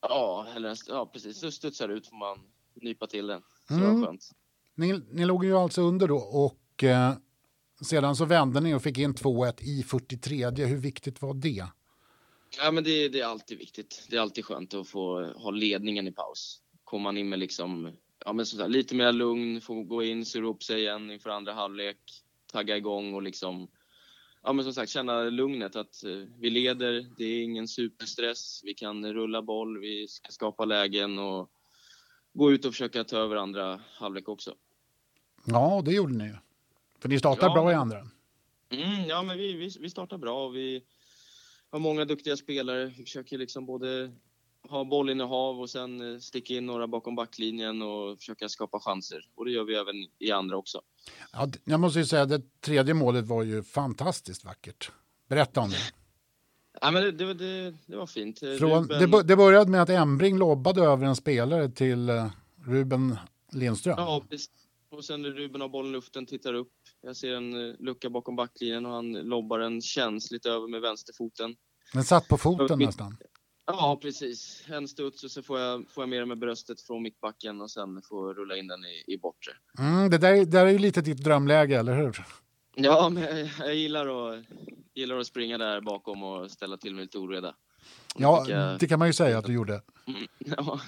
Ja, 0.00 0.46
eller, 0.56 0.76
ja, 0.88 1.06
precis. 1.12 1.40
Så 1.40 1.50
studsar 1.50 1.88
ut 1.88 2.06
får 2.06 2.16
man 2.16 2.38
nypa 2.74 3.06
till 3.06 3.26
den. 3.26 3.42
Så 3.68 3.74
Mm. 3.74 3.86
det 3.86 3.92
var 4.00 4.06
skönt. 4.06 4.30
Ni, 4.74 5.00
ni 5.10 5.24
låg 5.24 5.44
ju 5.44 5.56
alltså 5.56 5.82
under 5.82 6.08
då 6.08 6.16
och 6.16 6.84
eh, 6.84 7.12
sedan 7.84 8.16
så 8.16 8.24
vände 8.24 8.60
ni 8.60 8.74
och 8.74 8.82
fick 8.82 8.98
in 8.98 9.14
2-1 9.14 9.62
i 9.62 9.82
43. 9.82 10.50
Hur 10.50 10.76
viktigt 10.76 11.22
var 11.22 11.34
det? 11.34 11.66
Ja, 12.58 12.70
men 12.70 12.84
det, 12.84 13.08
det 13.08 13.20
är 13.20 13.26
alltid 13.26 13.58
viktigt. 13.58 14.06
Det 14.10 14.16
är 14.16 14.20
alltid 14.20 14.44
skönt 14.44 14.74
att 14.74 14.88
få 14.88 15.32
ha 15.32 15.50
ledningen 15.50 16.08
i 16.08 16.12
paus. 16.12 16.60
Kommer 16.84 17.02
man 17.02 17.16
in 17.16 17.28
med 17.28 17.38
liksom, 17.38 17.92
ja, 18.24 18.32
men 18.32 18.46
sådär, 18.46 18.68
lite 18.68 18.94
mer 18.94 19.12
lugn, 19.12 19.60
få 19.60 19.82
gå 19.82 20.02
in, 20.02 20.24
surra 20.24 20.46
upp 20.46 20.62
sig 20.62 20.80
igen 20.80 21.10
inför 21.10 21.30
andra 21.30 21.52
halvlek, 21.52 21.98
tagga 22.52 22.76
igång 22.76 23.14
och 23.14 23.22
liksom, 23.22 23.68
ja 24.42 24.52
men 24.52 24.64
som 24.64 24.74
sagt 24.74 24.90
känna 24.90 25.22
lugnet 25.22 25.76
att 25.76 26.04
eh, 26.04 26.28
vi 26.38 26.50
leder, 26.50 27.06
det 27.18 27.24
är 27.24 27.42
ingen 27.42 27.68
superstress, 27.68 28.60
vi 28.64 28.74
kan 28.74 29.12
rulla 29.12 29.42
boll, 29.42 29.80
vi 29.80 30.08
ska 30.08 30.32
skapa 30.32 30.64
lägen 30.64 31.18
och 31.18 31.50
gå 32.32 32.52
ut 32.52 32.64
och 32.64 32.72
försöka 32.72 33.04
ta 33.04 33.16
över 33.16 33.36
andra 33.36 33.80
halvlek 33.94 34.28
också. 34.28 34.54
Ja, 35.44 35.82
det 35.84 35.92
gjorde 35.92 36.14
ni 36.14 36.24
ju. 36.24 36.36
För 37.06 37.12
ni 37.12 37.18
startade 37.18 37.46
Ja, 37.46 37.54
bra 37.62 37.72
i 37.72 37.74
andra. 37.74 37.98
Mm, 38.70 39.04
ja, 39.08 39.22
men 39.22 39.38
vi, 39.38 39.52
vi, 39.52 39.70
vi 39.80 39.90
startar 39.90 40.18
bra 40.18 40.46
och 40.46 40.54
vi 40.56 40.82
har 41.70 41.78
många 41.78 42.04
duktiga 42.04 42.36
spelare. 42.36 42.86
Vi 42.86 43.04
försöker 43.04 43.38
liksom 43.38 43.66
både 43.66 44.12
ha 44.68 44.84
bollinnehav 44.84 45.60
och 45.60 45.70
sen 45.70 46.12
eh, 46.14 46.18
sticka 46.18 46.54
in 46.54 46.66
några 46.66 46.86
bakom 46.86 47.14
backlinjen 47.14 47.82
och 47.82 48.18
försöka 48.18 48.48
skapa 48.48 48.80
chanser. 48.80 49.28
Och 49.34 49.44
det 49.44 49.50
gör 49.50 49.64
vi 49.64 49.74
även 49.74 49.94
i 50.18 50.30
andra 50.32 50.56
också. 50.56 50.80
Ja, 51.32 51.48
jag 51.64 51.80
måste 51.80 51.98
ju 51.98 52.04
säga 52.04 52.26
det 52.26 52.60
tredje 52.60 52.94
målet 52.94 53.26
var 53.26 53.42
ju 53.42 53.62
fantastiskt 53.62 54.44
vackert. 54.44 54.90
Berätta 55.28 55.60
om 55.60 55.70
det. 55.70 55.76
Ja, 56.80 56.90
men 56.90 57.02
det, 57.02 57.12
det, 57.12 57.24
var- 57.24 57.34
det, 57.34 57.74
det 57.86 57.96
var 57.96 58.06
fint. 58.06 58.42
Eh, 58.42 58.54
Från, 58.54 58.88
Ruben- 58.88 59.26
det 59.26 59.36
började 59.36 59.70
med 59.70 59.82
att 59.82 59.88
Embring 59.90 60.38
lobbade 60.38 60.80
över 60.82 61.06
en 61.06 61.16
spelare 61.16 61.68
till 61.70 62.08
eh, 62.08 62.30
Ruben 62.66 63.16
Lindström. 63.52 63.94
Ja, 63.98 64.22
precis. 64.30 64.50
Och 64.90 65.04
sen 65.04 65.22
när 65.22 65.30
Ruben 65.30 65.60
har 65.60 65.68
bollen 65.68 65.90
i 65.90 65.92
luften, 65.92 66.26
tittar 66.26 66.54
upp. 66.54 66.72
Jag 67.02 67.16
ser 67.16 67.34
en 67.34 67.68
eh, 67.70 67.74
lucka 67.78 68.10
bakom 68.10 68.36
backlinjen 68.36 68.86
och 68.86 68.92
han 68.92 69.12
lobbar 69.12 69.58
den 69.58 69.80
känsligt 69.80 70.46
över 70.46 70.68
med 70.68 70.80
vänsterfoten. 70.80 71.56
Den 71.92 72.04
satt 72.04 72.28
på 72.28 72.36
foten 72.38 72.78
Mitt- 72.78 72.86
nästan. 72.88 73.16
Ja, 73.66 73.98
precis. 74.02 74.62
En 74.68 74.88
studs 74.88 75.24
och 75.24 75.30
så 75.30 75.42
får 75.42 75.60
jag, 75.60 75.84
får 75.90 76.02
jag 76.02 76.08
med 76.08 76.18
den 76.20 76.28
med 76.28 76.38
bröstet 76.38 76.80
från 76.80 77.02
mittbacken 77.02 77.60
och 77.60 77.70
sen 77.70 78.02
får 78.08 78.28
jag 78.28 78.38
rulla 78.38 78.56
in 78.56 78.66
den 78.66 78.84
i, 78.84 79.12
i 79.14 79.18
bortre. 79.18 79.52
Mm, 79.78 80.10
det 80.10 80.18
där, 80.18 80.44
där 80.44 80.66
är 80.66 80.70
ju 80.70 80.78
lite 80.78 81.00
ditt 81.00 81.24
drömläge, 81.24 81.78
eller 81.78 81.96
hur? 81.96 82.24
Ja, 82.74 83.08
men 83.08 83.22
jag, 83.22 83.48
jag 83.58 83.74
gillar, 83.74 84.06
att, 84.32 84.44
gillar 84.94 85.18
att 85.18 85.26
springa 85.26 85.58
där 85.58 85.80
bakom 85.80 86.22
och 86.22 86.50
ställa 86.50 86.76
till 86.76 86.94
med 86.94 87.02
lite 87.02 87.18
oreda. 87.18 87.54
Ja, 88.16 88.44
jag- 88.48 88.78
det 88.78 88.86
kan 88.88 88.98
man 88.98 89.08
ju 89.08 89.12
säga 89.12 89.38
att 89.38 89.44
du 89.44 89.52
gjorde. 89.52 89.82
Mm, 90.06 90.26
ja, 90.38 90.80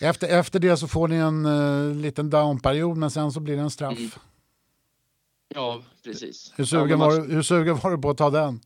Efter, 0.00 0.38
efter 0.38 0.58
det 0.60 0.76
så 0.76 0.88
får 0.88 1.08
ni 1.08 1.16
en 1.16 1.46
uh, 1.46 1.94
liten 1.96 2.30
downperiod, 2.30 2.96
men 2.96 3.10
sen 3.10 3.32
så 3.32 3.40
blir 3.40 3.56
det 3.56 3.62
en 3.62 3.70
straff. 3.70 3.98
Mm. 3.98 4.10
Ja, 5.54 5.82
precis. 6.04 6.52
Hur, 6.56 6.64
sugen 6.64 6.98
var, 6.98 7.20
du- 7.20 7.34
hur 7.34 7.42
sugen 7.42 7.76
var 7.76 7.90
du 7.90 7.98
på 7.98 8.10
att 8.10 8.16
ta 8.18 8.30
den? 8.30 8.60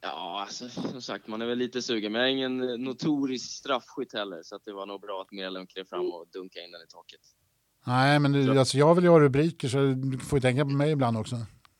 Ja, 0.00 0.40
alltså, 0.46 0.68
som 0.68 1.02
sagt, 1.02 1.26
man 1.26 1.42
är 1.42 1.46
väl 1.46 1.58
lite 1.58 1.82
sugen. 1.82 2.12
Men 2.12 2.20
jag 2.20 2.30
är 2.30 2.32
ingen 2.34 2.68
eh, 2.70 2.76
notorisk 2.78 3.50
straffskytt 3.58 4.12
heller, 4.12 4.42
så 4.42 4.56
att 4.56 4.64
det 4.64 4.72
var 4.72 4.86
nog 4.86 5.00
bra 5.00 5.22
att 5.22 5.32
Merlund 5.32 5.70
klev 5.70 5.84
fram 5.84 6.06
och 6.12 6.26
dunkade 6.32 6.64
in 6.66 6.72
den 6.72 6.80
i 6.82 6.86
taket. 6.88 7.20
Nej, 7.86 8.18
men 8.18 8.32
du, 8.32 8.46
Så- 8.46 8.58
alltså, 8.58 8.78
jag 8.78 8.94
vill 8.94 9.04
ju 9.04 9.10
ha 9.10 9.20
rubriker 9.20 9.68
så 9.68 9.78
du 9.78 10.18
får 10.18 10.36
ju 10.36 10.40
tänka 10.40 10.64
på 10.64 10.70
mig 10.70 10.90
ibland 10.90 11.16
också. 11.16 11.36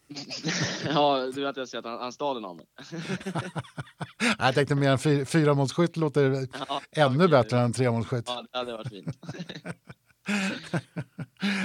ja, 0.88 1.30
du 1.34 1.42
vet 1.44 1.56
jag 1.56 1.68
säger 1.68 1.78
att 1.78 1.90
han, 1.90 1.98
han 2.00 2.12
stal 2.12 2.34
den 2.34 2.44
av 2.44 2.56
mig. 2.56 2.66
Jag 4.38 4.54
tänkte 4.54 4.74
mer 4.74 4.90
en 4.90 4.98
fy, 4.98 5.24
fyramålsskytt 5.24 5.96
låter 5.96 6.48
Ja, 6.68 6.80
ännu 6.92 7.16
okej. 7.16 7.28
bättre 7.28 7.60
än 7.60 7.72
tremålsskytt. 7.72 8.24
Ja, 8.26 8.44
det 8.52 8.58
hade 8.58 8.72
varit 8.72 8.88
fint. 8.88 9.16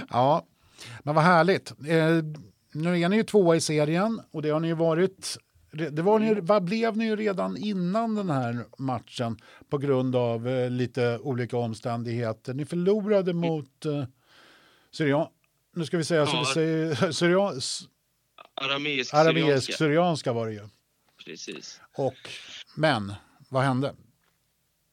Ja, 0.09 0.45
men 1.03 1.15
vad 1.15 1.23
härligt. 1.23 1.71
Eh, 1.71 2.17
nu 2.71 2.99
är 2.99 3.09
ni 3.09 3.15
ju 3.15 3.23
tvåa 3.23 3.55
i 3.55 3.61
serien 3.61 4.21
och 4.31 4.41
det 4.41 4.49
har 4.49 4.59
ni 4.59 4.67
ju 4.67 4.73
varit. 4.73 5.37
Det 5.91 6.01
var 6.01 6.19
ni, 6.19 6.33
vad 6.41 6.63
blev 6.63 6.97
ni 6.97 7.05
ju 7.05 7.15
redan 7.15 7.57
innan 7.57 8.15
den 8.15 8.29
här 8.29 8.65
matchen 8.77 9.37
på 9.69 9.77
grund 9.77 10.15
av 10.15 10.47
eh, 10.47 10.69
lite 10.69 11.19
olika 11.19 11.57
omständigheter. 11.57 12.53
Ni 12.53 12.65
förlorade 12.65 13.33
mot 13.33 13.85
eh, 13.85 14.03
Syrian. 14.91 15.27
Nu 15.75 15.85
ska 15.85 15.97
vi 15.97 16.03
säga 16.03 16.25
så 16.25 16.35
Ja. 16.35 16.39
vi 16.39 16.45
säger 16.53 17.11
Syrian, 17.11 17.61
Arameisk, 18.53 19.13
arameisk 19.13 19.43
syrianska. 19.45 19.73
syrianska 19.73 20.33
var 20.33 20.47
det 20.47 20.53
ju. 20.53 20.67
Precis. 21.25 21.81
Och, 21.97 22.29
men 22.75 23.13
vad 23.49 23.63
hände? 23.63 23.93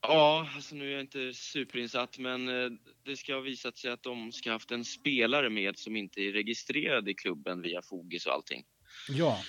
Ja, 0.00 0.48
alltså 0.54 0.74
nu 0.74 0.86
är 0.88 0.92
jag 0.92 1.00
inte 1.00 1.34
superinsatt, 1.34 2.18
men 2.18 2.48
eh, 2.48 2.70
det 3.04 3.16
ska 3.16 3.34
ha 3.34 3.40
visat 3.40 3.78
sig 3.78 3.90
att 3.90 4.02
de 4.02 4.32
ska 4.32 4.50
ha 4.50 4.54
haft 4.54 4.70
en 4.70 4.84
spelare 4.84 5.50
med 5.50 5.78
som 5.78 5.96
inte 5.96 6.20
är 6.20 6.32
registrerad 6.32 7.08
i 7.08 7.14
klubben 7.14 7.62
via 7.62 7.82
Fogis 7.82 8.26
och 8.26 8.32
allting. 8.32 8.64
Ja, 9.08 9.42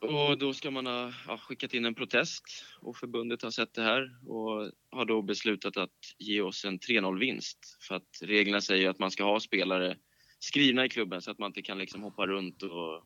Och 0.00 0.38
då 0.38 0.52
ska 0.54 0.70
man 0.70 0.86
ha 0.86 1.12
ja, 1.26 1.38
skickat 1.38 1.74
in 1.74 1.84
en 1.84 1.94
protest 1.94 2.42
och 2.80 2.96
förbundet 2.96 3.42
har 3.42 3.50
sett 3.50 3.74
det 3.74 3.82
här 3.82 4.28
och 4.28 4.70
har 4.90 5.04
då 5.04 5.22
beslutat 5.22 5.76
att 5.76 6.14
ge 6.18 6.40
oss 6.40 6.64
en 6.64 6.78
3-0-vinst. 6.78 7.78
För 7.80 7.94
att 7.94 8.18
reglerna 8.22 8.60
säger 8.60 8.90
att 8.90 8.98
man 8.98 9.10
ska 9.10 9.24
ha 9.24 9.40
spelare 9.40 9.96
skrivna 10.38 10.84
i 10.84 10.88
klubben 10.88 11.22
så 11.22 11.30
att 11.30 11.38
man 11.38 11.46
inte 11.50 11.62
kan 11.62 11.78
liksom 11.78 12.02
hoppa 12.02 12.26
runt 12.26 12.62
och 12.62 13.04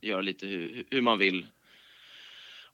göra 0.00 0.20
lite 0.20 0.46
hur, 0.46 0.84
hur 0.90 1.00
man 1.02 1.18
vill. 1.18 1.46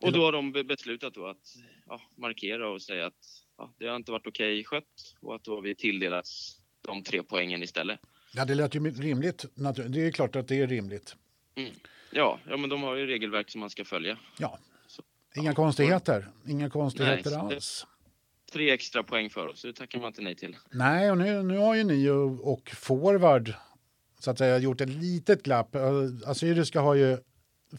Och 0.00 0.12
då 0.12 0.25
har 0.25 0.32
de 0.32 0.52
be- 0.52 0.64
beslutat 0.64 1.16
att 1.16 1.54
ja, 1.86 2.00
markera 2.16 2.68
och 2.68 2.82
säga 2.82 3.06
att 3.06 3.46
ja, 3.58 3.75
det 3.78 3.86
har 3.86 3.96
inte 3.96 4.12
varit 4.12 4.26
okej 4.26 4.64
skött 4.64 5.14
och 5.20 5.34
att 5.34 5.44
då 5.44 5.54
har 5.54 5.62
vi 5.62 5.75
tilldelats 5.75 6.60
de 6.80 7.02
tre 7.02 7.22
poängen 7.22 7.62
istället. 7.62 8.00
Ja, 8.34 8.44
det 8.44 8.54
lät 8.54 8.75
ju 8.75 8.90
rimligt. 8.90 9.44
Det 9.88 10.06
är 10.06 10.12
klart 10.12 10.36
att 10.36 10.48
det 10.48 10.60
är 10.60 10.66
rimligt. 10.66 11.16
Ja, 12.10 12.40
ja 12.48 12.56
men 12.56 12.70
de 12.70 12.82
har 12.82 12.96
ju 12.96 13.06
regelverk 13.06 13.50
som 13.50 13.60
man 13.60 13.70
ska 13.70 13.84
följa. 13.84 14.18
Ja, 14.38 14.58
Så, 14.86 15.02
inga 15.34 15.50
ja, 15.50 15.54
konstigheter. 15.54 16.28
Inga 16.46 16.70
konstigheter 16.70 17.30
Nej, 17.30 17.40
alls. 17.40 17.86
Tre 18.52 18.70
extra 18.70 19.02
poäng 19.02 19.30
för 19.30 19.46
oss, 19.46 19.62
det 19.62 19.72
tackar 19.72 19.98
man 19.98 20.08
inte 20.08 20.22
nej 20.22 20.34
till. 20.34 20.56
Nej, 20.70 21.10
och 21.10 21.18
nu, 21.18 21.42
nu 21.42 21.58
har 21.58 21.75
ju 21.75 21.84
ni 21.84 22.10
och, 22.10 22.52
och 22.52 22.70
forward 22.70 23.54
så 24.18 24.30
att 24.30 24.38
säga 24.38 24.58
gjort 24.58 24.80
ett 24.80 24.88
litet 24.88 25.42
glapp. 25.42 25.76
Assyriska 26.26 26.80
har 26.80 26.94
ju 26.94 27.18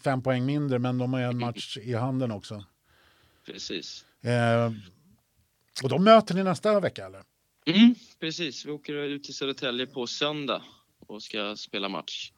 fem 0.04 0.24
poäng 0.24 0.46
mindre, 0.46 0.80
men 0.80 0.98
de 0.98 1.14
har 1.14 1.20
ju 1.20 1.26
en 1.26 1.40
match 1.48 1.78
i 1.78 1.94
handen 1.94 2.32
också. 2.32 2.66
Precis. 3.46 4.06
Eh, 4.22 4.72
och 5.84 5.90
de 5.90 6.04
möter 6.04 6.36
ni 6.36 6.44
nästa 6.44 6.80
vecka, 6.80 7.06
eller? 7.06 7.24
Mm, 7.66 7.96
precis, 8.20 8.66
vi 8.66 8.72
åker 8.72 8.94
ut 8.94 9.24
till 9.24 9.34
Södertälje 9.34 9.86
på 9.88 10.08
söndag 10.08 10.62
och 11.08 11.24
ska 11.24 11.56
spela 11.56 11.90
match. 11.90 12.32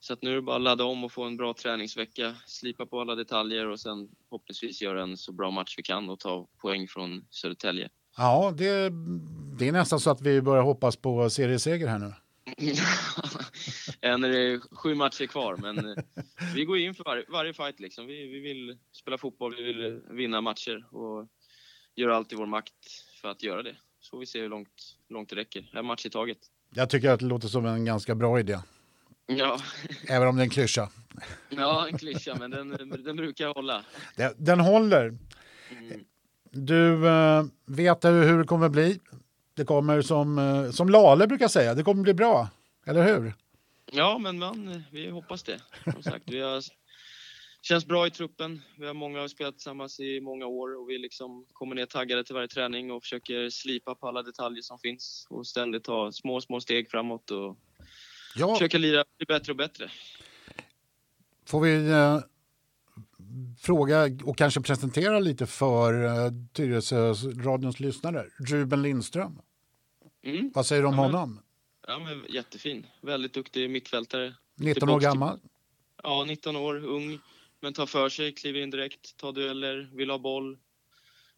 Så 0.00 0.12
att 0.12 0.22
nu 0.22 0.30
är 0.30 0.34
det 0.34 0.42
bara 0.42 0.56
att 0.56 0.62
ladda 0.62 0.84
om 0.84 1.04
och 1.04 1.12
få 1.12 1.24
en 1.24 1.36
bra 1.36 1.54
träningsvecka, 1.54 2.36
slipa 2.46 2.86
på 2.86 3.00
alla 3.00 3.14
detaljer 3.14 3.68
och 3.68 3.80
sen 3.80 4.08
förhoppningsvis 4.28 4.82
göra 4.82 5.02
en 5.02 5.16
så 5.16 5.32
bra 5.32 5.50
match 5.50 5.74
vi 5.76 5.82
kan 5.82 6.10
och 6.10 6.18
ta 6.18 6.48
poäng 6.60 6.88
från 6.88 7.24
Södertälje. 7.30 7.88
Ja, 8.16 8.54
det, 8.56 8.90
det 9.58 9.68
är 9.68 9.72
nästan 9.72 10.00
så 10.00 10.10
att 10.10 10.20
vi 10.20 10.42
börjar 10.42 10.62
hoppas 10.62 10.96
på 10.96 11.30
serieseger 11.30 11.86
här 11.86 11.98
nu. 11.98 12.12
Än 14.00 14.24
är 14.24 14.28
det 14.28 14.60
sju 14.70 14.94
matcher 14.94 15.26
kvar, 15.26 15.56
men 15.56 15.78
eh, 15.78 16.04
vi 16.54 16.64
går 16.64 16.78
in 16.78 16.94
för 16.94 17.04
varje, 17.04 17.24
varje 17.28 17.54
fight 17.54 17.80
liksom. 17.80 18.06
Vi, 18.06 18.26
vi 18.26 18.40
vill 18.40 18.78
spela 18.92 19.18
fotboll, 19.18 19.54
vi 19.56 19.62
vill 19.62 20.00
vinna 20.10 20.40
matcher 20.40 20.94
och 20.96 21.28
göra 21.98 22.16
allt 22.16 22.32
i 22.32 22.36
vår 22.36 22.46
makt 22.46 22.72
för 23.22 23.28
att 23.28 23.42
göra 23.42 23.62
det. 23.62 23.76
Så 24.00 24.10
får 24.10 24.18
vi 24.18 24.26
se 24.26 24.40
hur 24.40 24.48
långt, 24.48 24.96
hur 25.08 25.14
långt 25.14 25.28
det 25.28 25.36
räcker. 25.36 25.70
En 25.72 25.86
match 25.86 26.06
i 26.06 26.10
taget. 26.10 26.38
Jag 26.74 26.90
tycker 26.90 27.10
att 27.10 27.20
det 27.20 27.26
låter 27.26 27.48
som 27.48 27.66
en 27.66 27.84
ganska 27.84 28.14
bra 28.14 28.40
idé, 28.40 28.58
Ja, 29.26 29.58
även 30.08 30.28
om 30.28 30.36
det 30.36 30.42
är 30.42 30.44
en 30.44 30.50
klyscha. 30.50 30.90
ja 31.48 31.88
en 31.88 31.98
klyscha, 31.98 32.34
men 32.34 32.50
den, 32.50 32.68
den 33.04 33.16
brukar 33.16 33.54
hålla. 33.54 33.84
Den, 34.16 34.34
den 34.36 34.60
håller. 34.60 35.18
Mm. 35.70 36.04
Du 36.50 37.08
eh, 37.08 37.44
vet 37.66 38.00
du 38.00 38.08
hur 38.08 38.38
det 38.38 38.44
kommer 38.44 38.68
bli. 38.68 39.00
Det 39.54 39.64
kommer 39.64 40.02
som, 40.02 40.38
eh, 40.38 40.70
som 40.70 40.88
Lale 40.88 41.26
brukar 41.26 41.48
säga, 41.48 41.74
det 41.74 41.82
kommer 41.82 42.02
bli 42.02 42.14
bra. 42.14 42.48
Eller 42.86 43.02
hur? 43.02 43.34
Ja, 43.92 44.18
men 44.18 44.38
man, 44.38 44.82
vi 44.90 45.10
hoppas 45.10 45.42
det. 45.42 45.60
Som 45.92 46.02
sagt, 46.02 46.24
vi 46.26 46.40
har 46.40 46.62
känns 47.62 47.86
bra 47.86 48.06
i 48.06 48.10
truppen. 48.10 48.60
Vi 48.78 48.86
har 48.86 48.94
många 48.94 49.20
har 49.20 49.28
spelat 49.28 49.54
tillsammans 49.54 50.00
i 50.00 50.20
många 50.20 50.46
år 50.46 50.80
och 50.80 50.90
vi 50.90 50.98
liksom 50.98 51.46
kommer 51.52 51.74
ner 51.74 51.86
taggade 51.86 52.24
till 52.24 52.34
varje 52.34 52.48
träning 52.48 52.90
och 52.90 53.02
försöker 53.02 53.50
slipa 53.50 53.94
på 53.94 54.08
alla 54.08 54.22
detaljer 54.22 54.62
som 54.62 54.78
finns 54.78 55.26
och 55.30 55.46
ständigt 55.46 55.84
ta 55.84 56.12
små, 56.12 56.40
små 56.40 56.60
steg 56.60 56.90
framåt 56.90 57.30
och 57.30 57.56
Ja, 58.36 58.54
försöka 58.54 58.78
lira 58.78 59.04
bli 59.18 59.26
bättre 59.26 59.52
och 59.52 59.56
bättre. 59.56 59.90
får 61.46 61.60
vi 61.60 61.90
eh, 61.90 62.18
fråga 63.60 64.08
och 64.24 64.38
kanske 64.38 64.60
presentera 64.60 65.18
lite 65.20 65.46
för 65.46 66.04
eh, 66.04 66.32
Tyresö 66.52 67.12
radions 67.44 67.80
lyssnare. 67.80 68.24
Ruben 68.48 68.82
Lindström, 68.82 69.40
Mm. 70.22 70.50
vad 70.54 70.66
säger 70.66 70.82
du 70.82 70.88
om 70.88 70.94
Ja, 70.94 71.00
men- 71.02 71.14
honom? 71.14 71.40
Ja, 71.86 71.98
men 71.98 72.24
jättefin. 72.28 72.86
Väldigt 73.02 73.34
duktig 73.34 73.70
mittfältare. 73.70 74.34
19 74.56 74.88
år 74.88 75.00
gammal. 75.00 75.38
Ja, 76.02 76.24
19 76.28 76.56
år, 76.56 76.84
ung, 76.84 77.18
men 77.60 77.72
tar 77.72 77.86
för 77.86 78.08
sig, 78.08 78.32
kliver 78.32 78.60
in 78.60 78.70
direkt, 78.70 79.16
tar 79.16 79.32
dueller, 79.32 79.90
vill 79.92 80.10
ha 80.10 80.18
boll. 80.18 80.58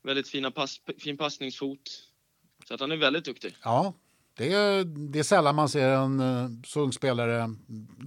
Väldigt 0.02 0.28
fina 0.28 0.50
pass, 0.50 0.80
fin 0.98 1.16
passningsfot. 1.16 1.80
Så 2.68 2.74
att 2.74 2.80
han 2.80 2.92
är 2.92 2.96
väldigt 2.96 3.24
duktig. 3.24 3.56
Ja, 3.62 3.94
det 4.34 4.52
är, 4.52 4.84
det 4.84 5.18
är 5.18 5.22
sällan 5.22 5.54
man 5.54 5.68
ser 5.68 5.88
en 5.88 6.20
eh, 6.20 6.48
så 6.66 6.80
ung 6.80 6.92
spelare 6.92 7.54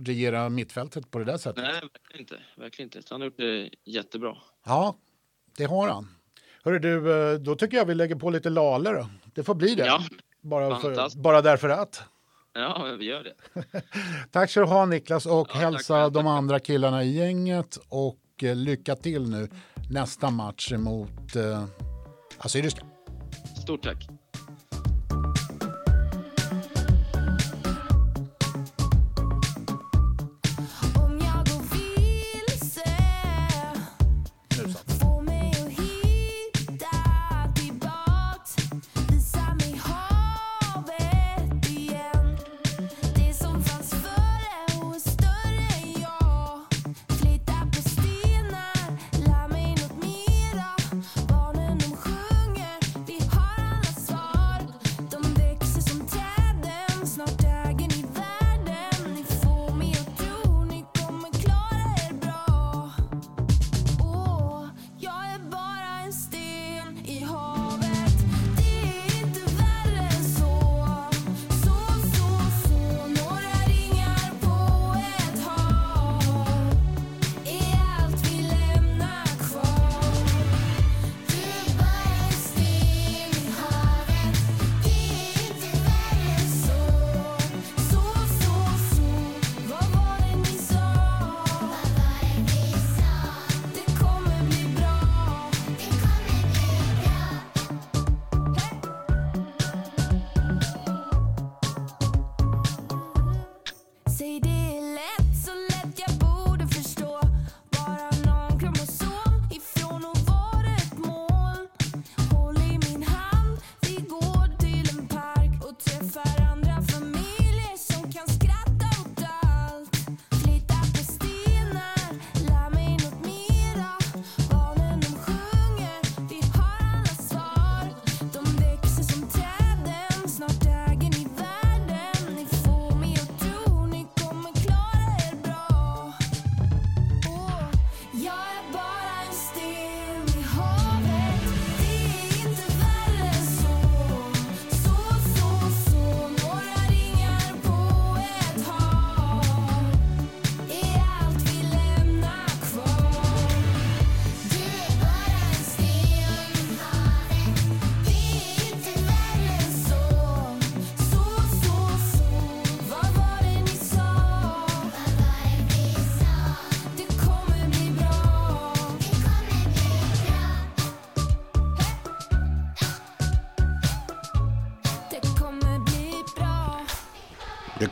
regera 0.05 0.49
mittfältet 0.49 1.11
på 1.11 1.19
det 1.19 1.25
där 1.25 1.37
sättet. 1.37 1.63
Nej, 1.63 1.73
verkligen 1.73 2.19
inte. 2.19 2.39
Verkligen 2.55 2.87
inte. 2.87 3.01
Han 3.09 3.21
har 3.21 3.25
gjort 3.25 3.37
det 3.37 3.69
jättebra. 3.83 4.37
Ja, 4.65 4.95
det 5.57 5.65
har 5.65 5.87
han. 5.87 6.07
Hörru 6.63 6.79
du, 6.79 7.31
eh, 7.31 7.39
då 7.39 7.55
tycker 7.55 7.77
jag 7.77 7.85
vi 7.85 7.95
lägger 7.95 8.15
på 8.15 8.29
lite 8.29 8.49
Lale 8.49 8.89
då. 8.89 9.09
Det 9.33 9.43
får 9.43 9.55
bli 9.55 9.75
det. 9.75 9.85
Ja, 9.85 10.03
bara, 10.41 10.79
för, 10.79 11.21
bara 11.21 11.41
därför 11.41 11.69
att. 11.69 12.03
Ja 12.53 12.95
vi 12.99 13.05
gör 13.05 13.23
det. 13.23 13.33
Tack 14.31 14.49
ska 14.49 14.59
du 14.59 14.65
ha 14.65 14.85
Niklas 14.85 15.25
och 15.25 15.47
tack 15.47 15.57
hälsa 15.57 15.93
själv. 15.93 16.13
de 16.13 16.27
andra 16.27 16.59
killarna 16.59 17.03
i 17.03 17.11
gänget 17.11 17.79
och 17.89 18.19
eh, 18.43 18.55
lycka 18.55 18.95
till 18.95 19.29
nu 19.29 19.49
nästa 19.89 20.29
match 20.29 20.71
mot 20.71 21.35
eh, 21.35 21.65
Assyriska. 22.37 22.85
Stort 23.63 23.83
tack. 23.83 24.07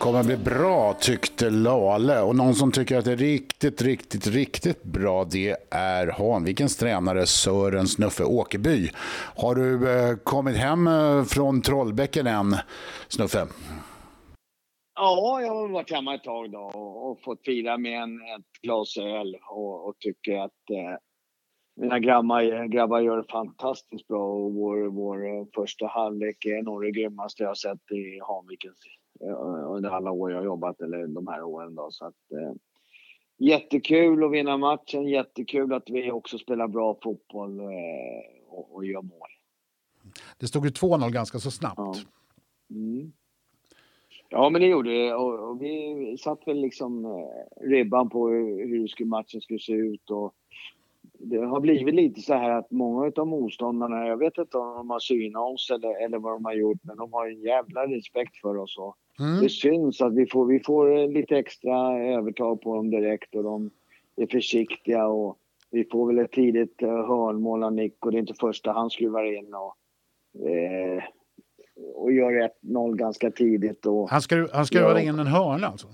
Kommer 0.02 0.24
bli 0.24 0.38
bra, 0.38 0.94
tyckte 0.94 1.50
Lale. 1.50 2.22
Och 2.22 2.36
någon 2.36 2.56
som 2.56 2.72
tycker 2.72 2.98
att 2.98 3.06
det 3.06 3.12
är 3.12 3.18
riktigt, 3.18 3.82
riktigt, 3.82 4.28
riktigt 4.28 4.84
bra, 4.84 5.26
det 5.26 5.58
är 5.72 6.08
Hanvikens 6.08 6.78
tränare 6.78 7.26
Sören 7.26 7.88
Snuffe 7.88 8.24
Åkerby. 8.24 8.90
Har 9.36 9.56
du 9.56 9.92
eh, 9.92 10.16
kommit 10.24 10.58
hem 10.58 10.88
eh, 10.88 11.24
från 11.24 11.62
Trollbäcken 11.62 12.28
än, 12.28 12.56
Snuffe? 13.08 13.48
Ja, 14.96 15.42
jag 15.42 15.56
har 15.56 15.68
varit 15.68 15.92
hemma 15.92 16.16
ett 16.16 16.24
tag 16.24 16.52
då 16.52 16.60
och, 16.60 17.12
och 17.12 17.22
fått 17.22 17.46
fira 17.46 17.78
med 17.78 18.04
en, 18.04 18.16
ett 18.16 18.62
glas 18.62 18.98
öl 18.98 19.38
och, 19.50 19.88
och 19.88 19.96
tycker 20.00 20.38
att 20.38 20.70
eh, 20.72 20.98
mina 21.82 22.00
grabbar, 22.00 22.68
grabbar 22.68 23.00
gör 23.00 23.18
det 23.18 23.32
fantastiskt 23.32 24.08
bra 24.08 24.26
och 24.26 24.54
vår, 24.54 24.78
vår 24.88 25.28
eh, 25.28 25.46
första 25.56 25.88
halvlek 25.88 26.46
är 26.46 26.64
nog 26.64 26.84
det 26.84 26.92
grymmaste 26.92 27.44
jag 27.44 27.50
har 27.50 27.56
sett 27.56 27.92
i 27.92 28.20
Hanvikens 28.28 28.80
under 29.68 29.90
alla 29.90 30.12
år 30.12 30.32
jag 30.32 30.38
har 30.38 30.46
jobbat, 30.46 30.82
eller 30.82 31.08
de 31.08 31.28
här 31.28 31.44
åren 31.44 31.76
då. 31.76 31.88
Så 31.92 32.06
att, 32.06 32.32
eh, 32.32 32.54
jättekul 33.38 34.24
att 34.24 34.32
vinna 34.32 34.58
matchen, 34.58 35.08
jättekul 35.08 35.74
att 35.74 35.90
vi 35.90 36.12
också 36.12 36.38
spelar 36.38 36.68
bra 36.68 36.98
fotboll 37.04 37.60
eh, 37.60 37.68
och, 38.48 38.76
och 38.76 38.86
gör 38.86 39.02
mål. 39.02 39.30
Det 40.38 40.48
stod 40.48 40.66
ju 40.66 40.72
2-0 40.72 41.12
ganska 41.12 41.40
så 41.40 41.52
snabbt. 41.52 41.78
Ja. 41.78 41.96
Mm. 42.70 43.12
Ja, 44.30 44.50
men 44.50 44.62
det 44.62 44.68
gjorde 44.68 44.90
det. 44.90 45.14
Och, 45.14 45.50
och 45.50 45.62
vi 45.62 46.18
satt 46.20 46.48
väl 46.48 46.62
liksom 46.62 47.06
eh, 47.06 47.68
ribban 47.70 48.10
på 48.10 48.30
hur, 48.30 48.68
hur 48.68 49.06
matchen 49.06 49.42
skulle 49.42 49.60
se 49.60 49.74
ut. 49.74 50.10
Och 50.10 50.34
det 51.24 51.38
har 51.46 51.60
blivit 51.60 51.96
lite 51.96 52.22
så 52.22 52.34
här 52.34 52.50
att 52.50 52.72
många 52.72 53.12
av 53.16 53.28
motståndarna, 53.28 54.08
jag 54.08 54.18
vet 54.18 54.38
inte 54.38 54.58
om 54.58 54.76
de 54.76 54.90
har 54.90 55.00
synat 55.00 55.54
oss 55.54 55.70
eller, 55.74 56.06
eller 56.06 56.18
vad 56.20 56.34
de 56.34 56.46
har 56.46 56.54
gjort, 56.54 56.80
men 56.84 56.98
de 56.98 57.14
har 57.14 57.28
en 57.28 57.42
jävla 57.42 57.88
respekt 57.88 58.38
för 58.38 58.58
oss. 58.58 58.78
Och 58.78 58.96
Mm. 59.20 59.42
Det 59.44 59.50
syns 59.50 60.02
att 60.02 60.14
vi 60.14 60.26
får, 60.28 60.46
vi 60.46 60.60
får 60.60 61.08
lite 61.08 61.38
extra 61.38 62.04
övertag 62.04 62.62
på 62.62 62.76
dem 62.76 62.90
direkt 62.90 63.36
och 63.36 63.44
de 63.44 63.72
är 64.16 64.28
försiktiga. 64.28 65.08
Och 65.08 65.38
vi 65.72 65.86
får 65.92 66.08
väl 66.08 66.20
ett 66.20 66.32
tidigt 66.32 66.82
eh, 66.82 66.90
hörnmål 66.90 67.64
av 67.64 67.74
Nick 67.74 68.06
och 68.06 68.12
det 68.12 68.18
är 68.18 68.20
inte 68.20 68.34
första 68.34 68.72
han 68.72 68.90
skruvar 68.90 69.24
in. 69.38 69.54
Och, 69.54 69.76
eh, 70.50 71.04
och 71.96 72.12
gör 72.12 72.50
1-0 72.64 72.96
ganska 72.96 73.32
tidigt. 73.32 73.86
Och, 73.86 74.10
Han 74.10 74.22
ska, 74.22 74.48
han 74.54 74.66
ska 74.66 74.80
Ja. 74.80 75.00
in 75.00 75.20
en 75.20 75.28
hörna 75.28 75.68
alltså? 75.68 75.88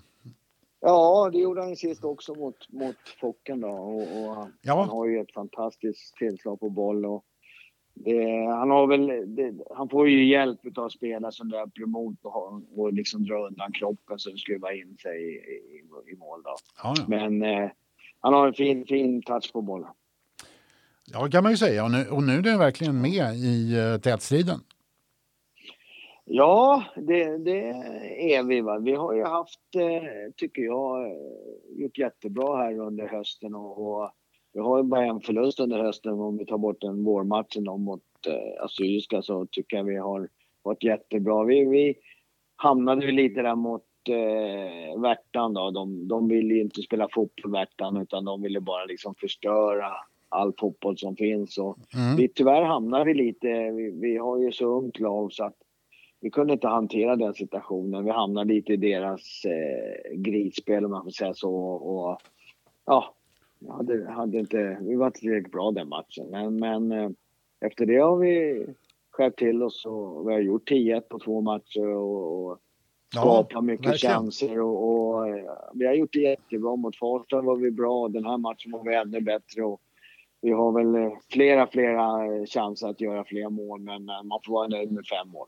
Ja, 0.87 1.29
det 1.33 1.39
gjorde 1.39 1.61
han 1.61 1.75
sist 1.75 2.03
också 2.03 2.33
mot, 2.33 2.69
mot 2.69 2.95
Focken 3.21 3.61
då. 3.61 3.69
Och, 3.69 4.01
och 4.01 4.47
Ja. 4.61 4.79
Han 4.79 4.89
har 4.89 5.05
ju 5.05 5.19
ett 5.19 5.33
fantastiskt 5.33 6.15
tillslag 6.15 6.59
på 6.59 6.69
boll. 6.69 7.05
Och 7.05 7.23
det, 7.93 8.45
han, 8.45 8.69
har 8.69 8.87
väl, 8.87 9.35
det, 9.35 9.53
han 9.75 9.89
får 9.89 10.09
ju 10.09 10.29
hjälp 10.29 10.77
av 10.77 10.89
spelare 10.89 11.31
som 11.31 11.47
löper 11.47 11.81
emot 11.81 12.15
och, 12.21 12.61
och 12.75 12.93
liksom 12.93 13.23
drar 13.23 13.47
undan 13.47 13.71
kroppen 13.71 14.19
så 14.19 14.29
det 14.29 14.37
skruvar 14.37 14.81
in 14.81 14.97
sig 15.01 15.23
i, 15.23 15.35
i, 15.35 16.13
i 16.13 16.15
mål. 16.15 16.41
Då. 16.43 16.55
Ja, 16.83 16.93
ja. 16.97 17.05
Men 17.07 17.41
eh, 17.43 17.69
han 18.19 18.33
har 18.33 18.47
en 18.47 18.53
fin, 18.53 18.85
fin 18.85 19.21
touch 19.21 19.53
på 19.53 19.61
bollen. 19.61 19.89
ja, 21.05 21.27
kan 21.31 21.43
man 21.43 21.51
ju 21.51 21.57
säga. 21.57 21.83
Och 21.83 21.91
nu, 21.91 22.07
och 22.09 22.23
nu 22.23 22.33
är 22.33 22.41
den 22.41 22.59
verkligen 22.59 23.01
med 23.01 23.35
i 23.35 23.75
uh, 23.77 23.97
tätstriden. 23.99 24.59
Ja, 26.29 26.83
det, 26.95 27.37
det 27.37 27.59
är 28.33 28.43
vi. 28.43 28.61
Va? 28.61 28.79
Vi 28.79 28.93
har 28.93 29.13
ju 29.13 29.23
haft, 29.23 29.75
eh, 29.75 30.31
tycker 30.35 30.61
jag, 30.61 31.05
eh, 31.05 31.17
gjort 31.69 31.97
jättebra 31.97 32.57
här 32.57 32.79
under 32.79 33.07
hösten. 33.07 33.55
Och, 33.55 34.01
och 34.01 34.11
vi 34.53 34.59
har 34.59 34.77
ju 34.77 34.83
bara 34.83 35.05
en 35.05 35.21
förlust 35.21 35.59
under 35.59 35.83
hösten 35.83 36.13
om 36.13 36.37
vi 36.37 36.45
tar 36.45 36.57
bort 36.57 36.81
den 36.81 37.03
vårmatchen 37.03 37.63
mot 37.63 38.01
eh, 38.27 38.63
Assyriska 38.63 39.21
så 39.21 39.45
tycker 39.51 39.77
jag 39.77 39.83
vi 39.83 39.95
har 39.97 40.29
varit 40.63 40.83
jättebra. 40.83 41.43
Vi, 41.43 41.65
vi 41.65 41.95
hamnade 42.55 43.05
ju 43.05 43.11
lite 43.11 43.41
där 43.41 43.55
mot 43.55 43.83
eh, 44.09 45.01
Värtan 45.01 45.53
då. 45.53 45.71
De, 45.71 46.07
de 46.07 46.27
ville 46.27 46.53
ju 46.53 46.61
inte 46.61 46.81
spela 46.81 47.07
fotboll 47.11 47.51
Värtan 47.51 47.97
utan 47.97 48.25
de 48.25 48.41
ville 48.41 48.59
bara 48.61 48.85
liksom 48.85 49.15
förstöra 49.15 49.91
all 50.29 50.53
fotboll 50.59 50.97
som 50.97 51.15
finns. 51.15 51.57
Och 51.57 51.77
Mm. 51.95 52.15
vi, 52.15 52.27
tyvärr 52.27 52.61
hamnar 52.61 53.05
vi 53.05 53.13
lite, 53.13 53.71
vi, 53.71 53.91
vi 54.01 54.17
har 54.17 54.37
ju 54.37 54.51
så 54.51 54.65
ungt 54.65 54.99
lag 54.99 55.33
så 55.33 55.43
att 55.43 55.55
vi 56.27 56.31
kunde 56.31 56.53
inte 56.53 56.67
hantera 56.67 57.15
den 57.15 57.33
situationen. 57.33 58.05
Vi 58.05 58.11
hamnade 58.11 58.53
lite 58.53 58.73
i 58.73 58.77
deras 58.77 59.45
eh, 59.45 60.15
gridspel 60.17 60.85
om 60.85 60.91
man 60.91 61.03
får 61.03 61.11
säga 61.11 61.33
så. 61.33 61.55
Och, 61.55 62.17
ja, 62.85 63.15
hade, 63.69 64.11
hade 64.11 64.39
inte, 64.39 64.77
vi 64.81 64.95
var 64.95 65.07
inte 65.07 65.19
tillräckligt 65.19 65.51
bra 65.51 65.71
den 65.71 65.89
matchen. 65.89 66.27
Men, 66.31 66.55
men 66.55 66.91
eh, 66.91 67.09
efter 67.65 67.85
det 67.85 67.97
har 67.97 68.17
vi 68.17 68.65
skärpt 69.11 69.39
till 69.39 69.63
oss 69.63 69.85
och 69.85 70.29
vi 70.29 70.33
har 70.33 70.39
gjort 70.39 70.71
10-1 70.71 71.01
på 71.01 71.19
två 71.19 71.41
matcher 71.41 71.87
och, 71.87 72.45
och 72.45 72.59
Ja, 73.15 73.21
skapat 73.21 73.63
mycket 73.63 73.87
verkligen. 73.87 74.15
chanser. 74.15 74.61
Och, 74.61 74.89
och, 74.89 75.27
eh, 75.27 75.51
vi 75.73 75.85
har 75.85 75.93
gjort 75.93 76.13
det 76.13 76.19
jättebra. 76.19 76.75
Mot 76.75 76.95
Farsta 76.95 77.41
var 77.41 77.55
vi 77.55 77.71
bra. 77.71 78.07
Den 78.07 78.25
här 78.25 78.37
matchen 78.37 78.71
var 78.71 78.83
vi 78.83 78.95
ännu 78.95 79.21
bättre. 79.21 79.63
Och, 79.63 79.81
vi 80.41 80.51
har 80.51 80.71
väl 80.71 80.95
eh, 80.95 81.17
flera, 81.31 81.67
flera 81.67 82.25
eh, 82.25 82.45
chanser 82.45 82.87
att 82.87 83.01
göra 83.01 83.23
fler 83.23 83.49
mål, 83.49 83.81
men 83.81 84.05
man 84.05 84.39
får 84.45 84.53
vara 84.53 84.67
nöjd 84.67 84.91
med 84.91 85.07
fem 85.07 85.29
mål. 85.29 85.47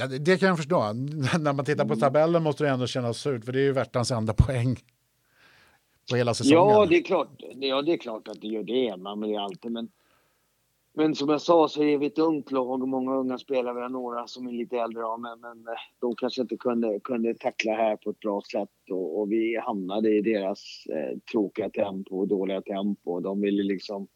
Ja, 0.00 0.06
det, 0.06 0.18
det 0.18 0.38
kan 0.38 0.48
jag 0.48 0.56
förstå. 0.56 0.78
När 1.40 1.52
man 1.52 1.64
tittar 1.64 1.84
på 1.84 1.96
tabellen 1.96 2.42
måste 2.42 2.64
det 2.64 2.70
ändå 2.70 2.86
kännas 2.86 3.18
surt, 3.18 3.44
för 3.44 3.52
det 3.52 3.60
är 3.60 3.64
ju 3.64 3.72
Värtans 3.72 4.10
enda 4.10 4.34
poäng 4.34 4.76
på 6.10 6.16
hela 6.16 6.34
säsongen. 6.34 6.74
Ja, 6.74 6.86
det 6.86 6.96
är 6.96 7.02
klart. 7.02 7.42
Ja, 7.54 7.82
det 7.82 7.92
är 7.92 7.96
klart 7.96 8.28
att 8.28 8.40
det 8.40 8.46
gör 8.46 8.62
det. 8.62 8.96
Man 8.96 9.20
vill 9.20 9.38
alltid, 9.38 9.72
men, 9.72 9.88
men 10.94 11.14
som 11.14 11.28
jag 11.28 11.40
sa 11.40 11.68
så 11.68 11.82
är 11.82 11.98
vi 11.98 12.06
ett 12.06 12.18
ungt 12.18 12.50
lag 12.50 12.82
och 12.82 12.88
många 12.88 13.14
unga 13.14 13.38
spelare. 13.38 13.74
Vi 13.74 13.80
har 13.80 13.88
några 13.88 14.26
som 14.26 14.48
är 14.48 14.52
lite 14.52 14.76
äldre, 14.76 15.00
ja, 15.00 15.16
men, 15.16 15.40
men 15.40 15.68
eh, 15.68 15.80
de 16.00 16.16
kanske 16.16 16.42
inte 16.42 16.56
kunde, 16.56 17.00
kunde 17.00 17.34
tackla 17.34 17.72
här 17.72 17.96
på 17.96 18.10
ett 18.10 18.20
bra 18.20 18.42
sätt 18.52 18.90
och, 18.90 19.20
och 19.20 19.32
vi 19.32 19.56
hamnade 19.56 20.16
i 20.16 20.20
deras 20.20 20.86
eh, 20.86 21.18
tråkiga 21.32 21.70
tempo 21.70 22.18
och 22.18 22.28
dåliga 22.28 22.62
tempo. 22.62 23.20
De 23.20 23.40
ville 23.40 23.62
liksom 23.62 24.08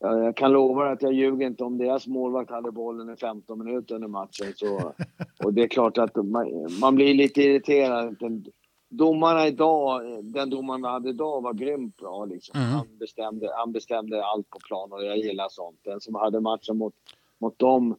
Jag 0.00 0.36
kan 0.36 0.52
lova 0.52 0.90
att 0.90 1.02
jag 1.02 1.12
ljuger 1.12 1.46
inte 1.46 1.64
om 1.64 1.78
deras 1.78 2.06
målvakt 2.06 2.50
hade 2.50 2.72
bollen 2.72 3.10
i 3.14 3.16
15 3.16 3.58
minuter 3.58 3.94
under 3.94 4.08
matchen. 4.08 4.52
Så, 4.56 4.92
och 5.44 5.54
det 5.54 5.62
är 5.62 5.68
klart 5.68 5.98
att 5.98 6.16
man, 6.16 6.68
man 6.80 6.94
blir 6.94 7.14
lite 7.14 7.42
irriterad. 7.42 8.16
Den, 8.20 8.44
domarna 8.88 9.46
idag, 9.46 10.02
den 10.22 10.50
domaren 10.50 10.82
vi 10.82 10.88
hade 10.88 11.08
idag 11.08 11.42
var 11.42 11.52
grymt 11.52 11.96
bra. 11.96 12.24
Liksom. 12.24 12.60
Mm. 12.60 12.72
Han, 12.72 12.98
bestämde, 12.98 13.50
han 13.56 13.72
bestämde 13.72 14.24
allt 14.24 14.50
på 14.50 14.58
plan 14.58 14.92
och 14.92 15.04
jag 15.04 15.18
gillar 15.18 15.48
sånt. 15.48 15.78
Den 15.84 16.00
som 16.00 16.14
hade 16.14 16.40
matchen 16.40 16.78
mot, 16.78 16.94
mot 17.40 17.58
dem, 17.58 17.96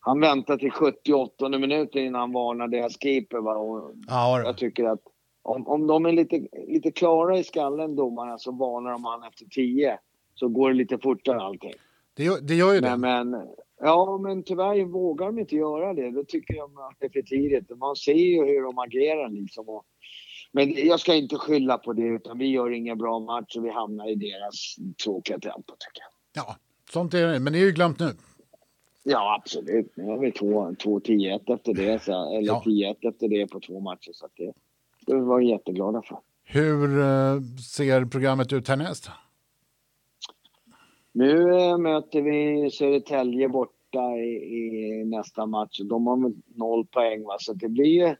han 0.00 0.20
väntade 0.20 0.58
till 0.58 0.70
78 0.70 1.48
minuter 1.48 2.00
innan 2.00 2.20
han 2.20 2.32
varnade 2.32 2.76
deras 2.76 3.00
keeper. 3.02 3.38
Va? 3.38 3.56
Och 3.56 3.92
Ja, 4.06 4.40
jag 4.40 4.56
tycker 4.56 4.84
att 4.84 5.02
om, 5.42 5.68
om 5.68 5.86
de 5.86 6.06
är 6.06 6.12
lite, 6.12 6.46
lite 6.68 6.90
klara 6.90 7.38
i 7.38 7.44
skallen, 7.44 7.96
domarna, 7.96 8.38
så 8.38 8.52
varnar 8.52 8.90
de 8.90 9.04
han 9.04 9.22
efter 9.22 9.44
10. 9.44 9.98
Så 10.34 10.48
går 10.48 10.68
det 10.70 10.76
lite 10.76 10.98
fortare 10.98 11.40
allting. 11.40 11.72
Det, 12.14 12.24
gör- 12.24 12.40
det 12.40 12.54
gör 12.54 12.74
ju 12.74 12.80
det. 12.80 12.96
Men, 12.96 13.30
men, 13.30 13.46
ja, 13.80 14.18
men 14.22 14.42
tyvärr 14.42 14.84
vågar 14.84 15.26
de 15.26 15.38
inte 15.38 15.56
göra 15.56 15.94
det. 15.94 16.10
Då 16.10 16.24
tycker 16.24 16.54
jag 16.54 16.64
att 16.64 16.96
det 17.00 17.06
är 17.06 17.10
för 17.10 17.22
tidigt. 17.22 17.78
Man 17.78 17.96
ser 17.96 18.12
ju 18.14 18.44
hur 18.44 18.62
de 18.62 18.78
agerar 18.78 19.28
liksom. 19.28 19.68
Och, 19.68 19.84
men 20.52 20.72
jag 20.86 21.00
ska 21.00 21.14
inte 21.14 21.36
skylla 21.36 21.78
på 21.78 21.92
det, 21.92 22.02
utan 22.06 22.38
vi 22.38 22.46
gör 22.46 22.70
ingen 22.70 22.98
bra 22.98 23.18
match 23.18 23.56
och 23.56 23.64
vi 23.64 23.70
hamnar 23.70 24.10
i 24.10 24.14
deras 24.14 24.76
tråkiga 25.04 25.38
tempo 25.38 25.72
tycker 25.78 26.02
jag. 26.02 26.44
Ja, 26.46 26.56
sånt 26.90 27.14
är 27.14 27.26
det. 27.26 27.40
Men 27.40 27.52
det 27.52 27.58
är 27.58 27.64
ju 27.64 27.72
glömt 27.72 27.98
nu. 28.00 28.10
Ja, 29.02 29.40
absolut. 29.42 29.92
Nu 29.96 30.04
har 30.04 30.18
vi 30.18 30.30
2-10-1 30.30 31.54
efter 31.54 31.74
det, 31.74 32.02
så, 32.02 32.36
eller 32.36 32.46
Ja. 32.46 32.62
10-1 32.66 33.08
efter 33.08 33.28
det 33.28 33.46
på 33.46 33.60
två 33.60 33.80
matcher. 33.80 34.10
Så 34.12 34.28
det 35.06 35.14
var 35.20 35.38
vi 35.38 35.50
jätteglada 35.50 36.02
för. 36.02 36.18
Hur 36.44 37.00
eh, 37.00 37.40
ser 37.76 38.04
programmet 38.04 38.52
ut 38.52 38.68
härnäst? 38.68 39.10
Nu 41.14 41.58
eh, 41.58 41.78
möter 41.78 42.22
vi 42.22 42.70
Södertälje 42.70 43.48
borta 43.48 44.16
i, 44.16 44.58
i 44.58 45.04
nästa 45.04 45.46
match. 45.46 45.80
De 45.80 46.06
har 46.06 46.16
väl 46.16 46.32
noll 46.54 46.86
poäng, 46.86 47.24
va? 47.24 47.36
så 47.38 47.52
det 47.52 47.68
blir 47.68 47.84
ju... 48.08 48.16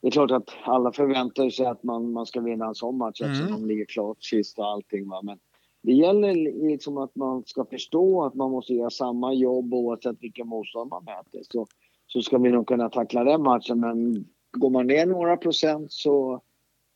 Det 0.00 0.06
är 0.06 0.10
klart 0.10 0.30
att 0.30 0.50
alla 0.62 0.92
förväntar 0.92 1.50
sig 1.50 1.66
att 1.66 1.82
man, 1.82 2.12
man 2.12 2.26
ska 2.26 2.40
vinna 2.40 2.66
en 2.66 2.74
sån 2.74 2.98
match 2.98 3.20
eftersom 3.20 3.46
Mm. 3.46 3.60
de 3.60 3.68
ligger 3.68 3.84
klart 3.84 4.22
sist 4.22 4.58
och 4.58 4.66
allting. 4.66 5.08
Va? 5.08 5.20
Men 5.22 5.38
det 5.82 5.92
gäller 5.92 6.34
liksom 6.68 6.98
att 6.98 7.16
man 7.16 7.44
ska 7.46 7.64
förstå 7.64 8.24
att 8.24 8.34
man 8.34 8.50
måste 8.50 8.74
göra 8.74 8.90
samma 8.90 9.32
jobb 9.32 9.74
oavsett 9.74 10.16
vilken 10.20 10.48
motstånd 10.48 10.90
man 10.90 11.04
möter. 11.04 11.40
Så, 11.52 11.66
så 12.06 12.22
ska 12.22 12.38
vi 12.38 12.50
nog 12.50 12.66
kunna 12.66 12.88
tackla 12.88 13.24
den 13.24 13.42
matchen. 13.42 13.80
Men 13.80 14.24
går 14.52 14.70
man 14.70 14.86
ner 14.86 15.06
några 15.06 15.36
procent 15.36 15.92
så, 15.92 16.40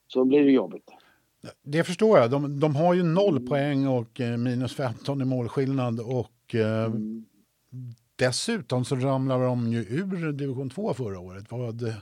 så 0.08 0.24
blir 0.24 0.44
det 0.44 0.50
jobbigt. 0.50 0.90
Det 1.62 1.84
förstår 1.84 2.18
jag. 2.18 2.30
De, 2.30 2.60
de 2.60 2.76
har 2.76 2.94
ju 2.94 3.02
noll 3.02 3.46
poäng 3.46 3.86
och 3.86 4.20
eh, 4.20 4.36
minus 4.36 4.74
15 4.74 5.22
i 5.22 5.24
målskillnad. 5.24 6.00
Och 6.00 6.54
eh, 6.54 6.84
Mm. 6.84 7.24
dessutom 8.16 8.84
så 8.84 8.96
ramlar 8.96 9.40
de 9.44 9.72
ju 9.72 9.78
ur 9.78 10.32
division 10.32 10.70
2 10.70 10.94
förra 10.94 11.18
året. 11.20 11.44
Vad, 11.50 11.94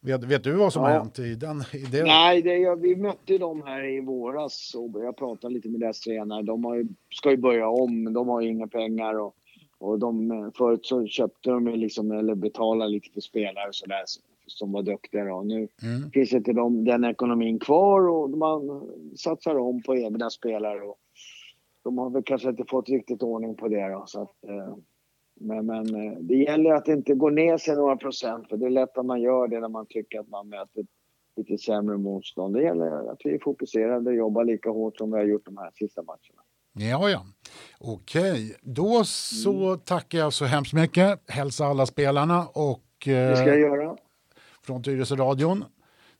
vet, 0.00 0.24
vet 0.24 0.44
du 0.44 0.52
vad 0.52 0.72
som 0.72 0.82
har 0.82 0.90
Ja. 0.90 0.98
hänt 0.98 1.18
i 1.18 1.34
den? 1.34 1.62
I 1.72 1.78
det? 1.92 2.02
Nej, 2.04 2.42
det, 2.42 2.58
jag, 2.58 2.76
vi 2.80 2.96
mötte 2.96 3.38
dem 3.38 3.62
här 3.66 3.84
i 3.84 4.00
våras 4.00 4.74
och 4.74 5.04
jag 5.04 5.16
pratade 5.16 5.54
lite 5.54 5.68
med 5.68 5.80
deras 5.80 6.00
tränare. 6.00 6.42
De 6.42 6.64
har 6.64 6.86
ska 7.14 7.30
ju 7.30 7.36
börja 7.36 7.68
om, 7.68 8.12
de 8.12 8.28
har 8.28 8.40
ju 8.40 8.48
inga 8.48 8.66
pengar. 8.66 9.20
Och, 9.20 9.34
och 9.78 9.98
de, 9.98 10.52
förut 10.56 10.86
så 10.86 11.06
köpte 11.06 11.50
de 11.50 11.66
liksom, 11.68 12.10
eller 12.12 12.34
betalade 12.34 12.90
lite 12.90 13.08
för 13.14 13.20
spelare 13.20 13.68
och 13.68 13.74
sådär. 13.74 14.02
Som 14.50 14.72
var 14.72 14.82
duktiga 14.82 15.24
då. 15.24 15.42
Nu 15.42 15.68
Mm. 15.82 16.10
finns 16.10 16.32
inte 16.32 16.52
de, 16.52 16.84
den 16.84 17.04
ekonomin 17.04 17.58
kvar 17.58 18.08
och 18.08 18.30
man 18.30 18.82
satsar 19.16 19.58
om 19.58 19.82
på 19.82 19.96
egna 19.96 20.30
spelare. 20.30 20.80
Och 20.80 20.96
de 21.84 21.98
har 21.98 22.10
väl 22.10 22.22
kanske 22.22 22.48
inte 22.48 22.64
fått 22.68 22.88
riktigt 22.88 23.22
ordning 23.22 23.54
på 23.56 23.68
det 23.68 23.88
då. 23.88 24.04
Så 24.06 24.22
att, 24.22 24.44
eh, 24.48 24.74
men, 25.40 25.66
men 25.66 25.94
eh, 25.94 26.18
det 26.20 26.34
gäller 26.36 26.70
att 26.70 26.88
inte 26.88 27.14
gå 27.14 27.30
ner 27.30 27.56
sig 27.58 27.76
några 27.76 27.96
procent 27.96 28.48
för 28.48 28.56
det 28.56 28.66
är 28.66 28.70
lätt 28.70 28.98
att 28.98 29.06
man 29.06 29.20
gör 29.20 29.48
det 29.48 29.60
när 29.60 29.68
man 29.68 29.86
tycker 29.88 30.20
att 30.20 30.28
man 30.28 30.48
möter 30.48 30.86
lite 31.36 31.58
sämre 31.58 31.96
motstånd. 31.98 32.54
Det 32.54 32.62
gäller 32.62 33.12
att 33.12 33.18
vi 33.24 33.34
är 33.34 33.38
fokuserade 33.38 34.10
och 34.10 34.16
jobbar 34.16 34.44
lika 34.44 34.70
hårt 34.70 34.96
som 34.98 35.10
vi 35.12 35.18
har 35.18 35.24
gjort 35.24 35.44
de 35.46 35.56
här 35.56 35.70
sista 35.74 36.02
matcherna. 36.02 36.42
Ja, 36.72 37.10
ja. 37.10 37.22
Okej, 37.80 38.56
då 38.62 39.04
så 39.04 39.76
tackar 39.76 40.18
jag 40.18 40.32
så 40.32 40.44
hemskt 40.44 40.72
mycket. 40.72 41.20
Hälsa 41.30 41.64
alla 41.64 41.86
spelarna 41.86 42.46
och 42.46 42.82
Det 43.04 43.36
ska 43.36 43.46
jag 43.46 43.54
eh, 43.54 43.60
göra. 43.60 43.96
Från 44.70 44.82
Tyresö-radion 44.82 45.64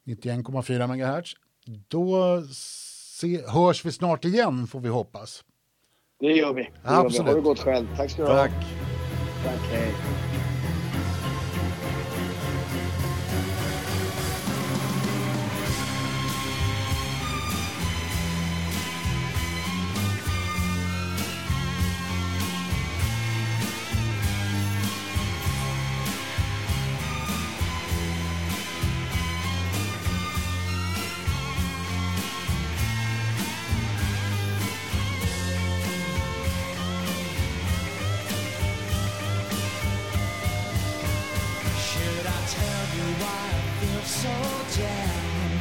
91,4 0.07 0.87
MHz. 0.87 1.33
Då 1.89 2.43
se, 2.53 3.41
hörs 3.47 3.85
vi 3.85 3.93
snart 3.93 4.25
igen 4.25 4.67
får 4.67 4.81
vi 4.81 4.89
hoppas. 4.89 5.45
Det 6.21 6.27
gör 6.27 6.55
vi. 6.55 6.63
Det 6.63 6.91
gör 6.93 7.09
vi. 7.09 7.19
Ha 7.19 7.35
det 7.35 7.41
gott 7.41 7.59
själv. 7.59 7.87
Tack 7.97 8.11
ska 8.11 8.23
du 8.23 8.29
ha. 8.29 8.35
Tack. 8.35 8.53
Tack. 9.45 9.61
Hej. 9.73 10.10
wonder 42.91 43.23
why 43.23 43.51
I 43.53 43.61
feel 43.81 44.03
so 44.03 44.81
jammed. 44.81 45.60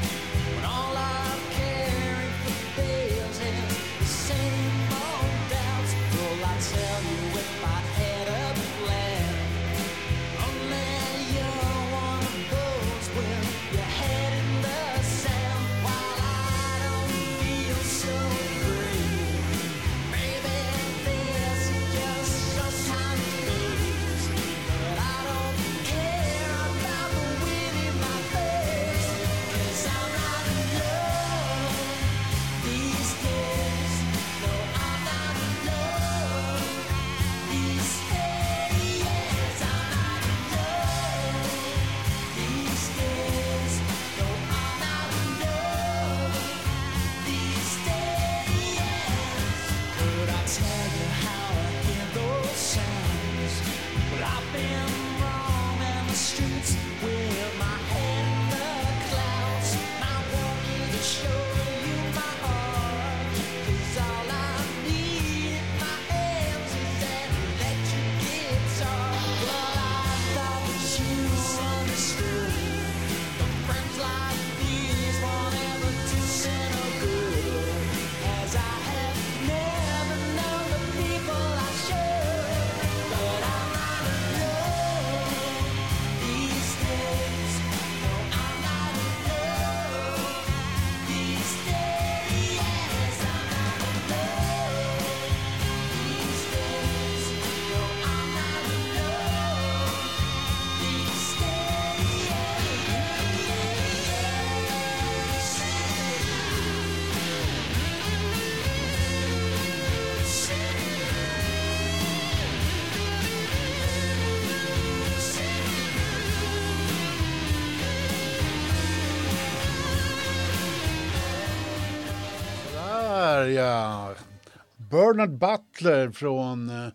Bernard 125.00 125.38
Butler 125.38 126.12
från 126.12 126.70
eh, 126.70 126.88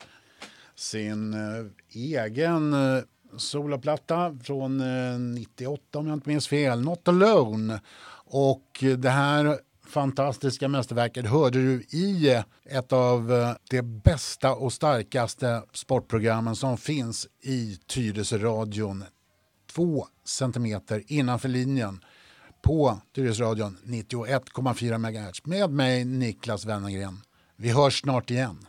sin 0.74 1.34
eh, 1.34 1.66
egen 1.88 2.72
eh, 2.72 3.02
soloplatta 3.36 4.38
från 4.42 4.82
98 5.34 5.98
om 5.98 6.06
jag 6.06 6.16
inte 6.16 6.28
minns 6.28 6.48
fel, 6.48 6.80
Not 6.80 7.08
Alone. 7.08 7.80
Och 8.26 8.84
det 8.98 9.10
här 9.10 9.58
fantastiska 9.86 10.68
mästerverket 10.68 11.26
hörde 11.26 11.58
du 11.58 11.82
i 11.82 12.42
ett 12.64 12.92
av 12.92 13.54
de 13.70 13.82
bästa 13.82 14.54
och 14.54 14.72
starkaste 14.72 15.62
sportprogrammen 15.72 16.56
som 16.56 16.76
finns 16.76 17.28
i 17.42 17.78
Tyresö-radion. 17.86 19.04
Två 19.72 20.06
centimeter 20.24 21.02
innanför 21.06 21.48
linjen 21.48 22.04
på 22.62 22.98
Tyresöradion 23.14 23.78
91,4 23.84 24.98
MHz 24.98 25.46
med 25.46 25.70
mig 25.70 26.04
Niklas 26.04 26.64
Wennergren. 26.64 27.20
Vi 27.64 27.70
hörs 27.70 28.00
snart 28.00 28.30
igen. 28.30 28.66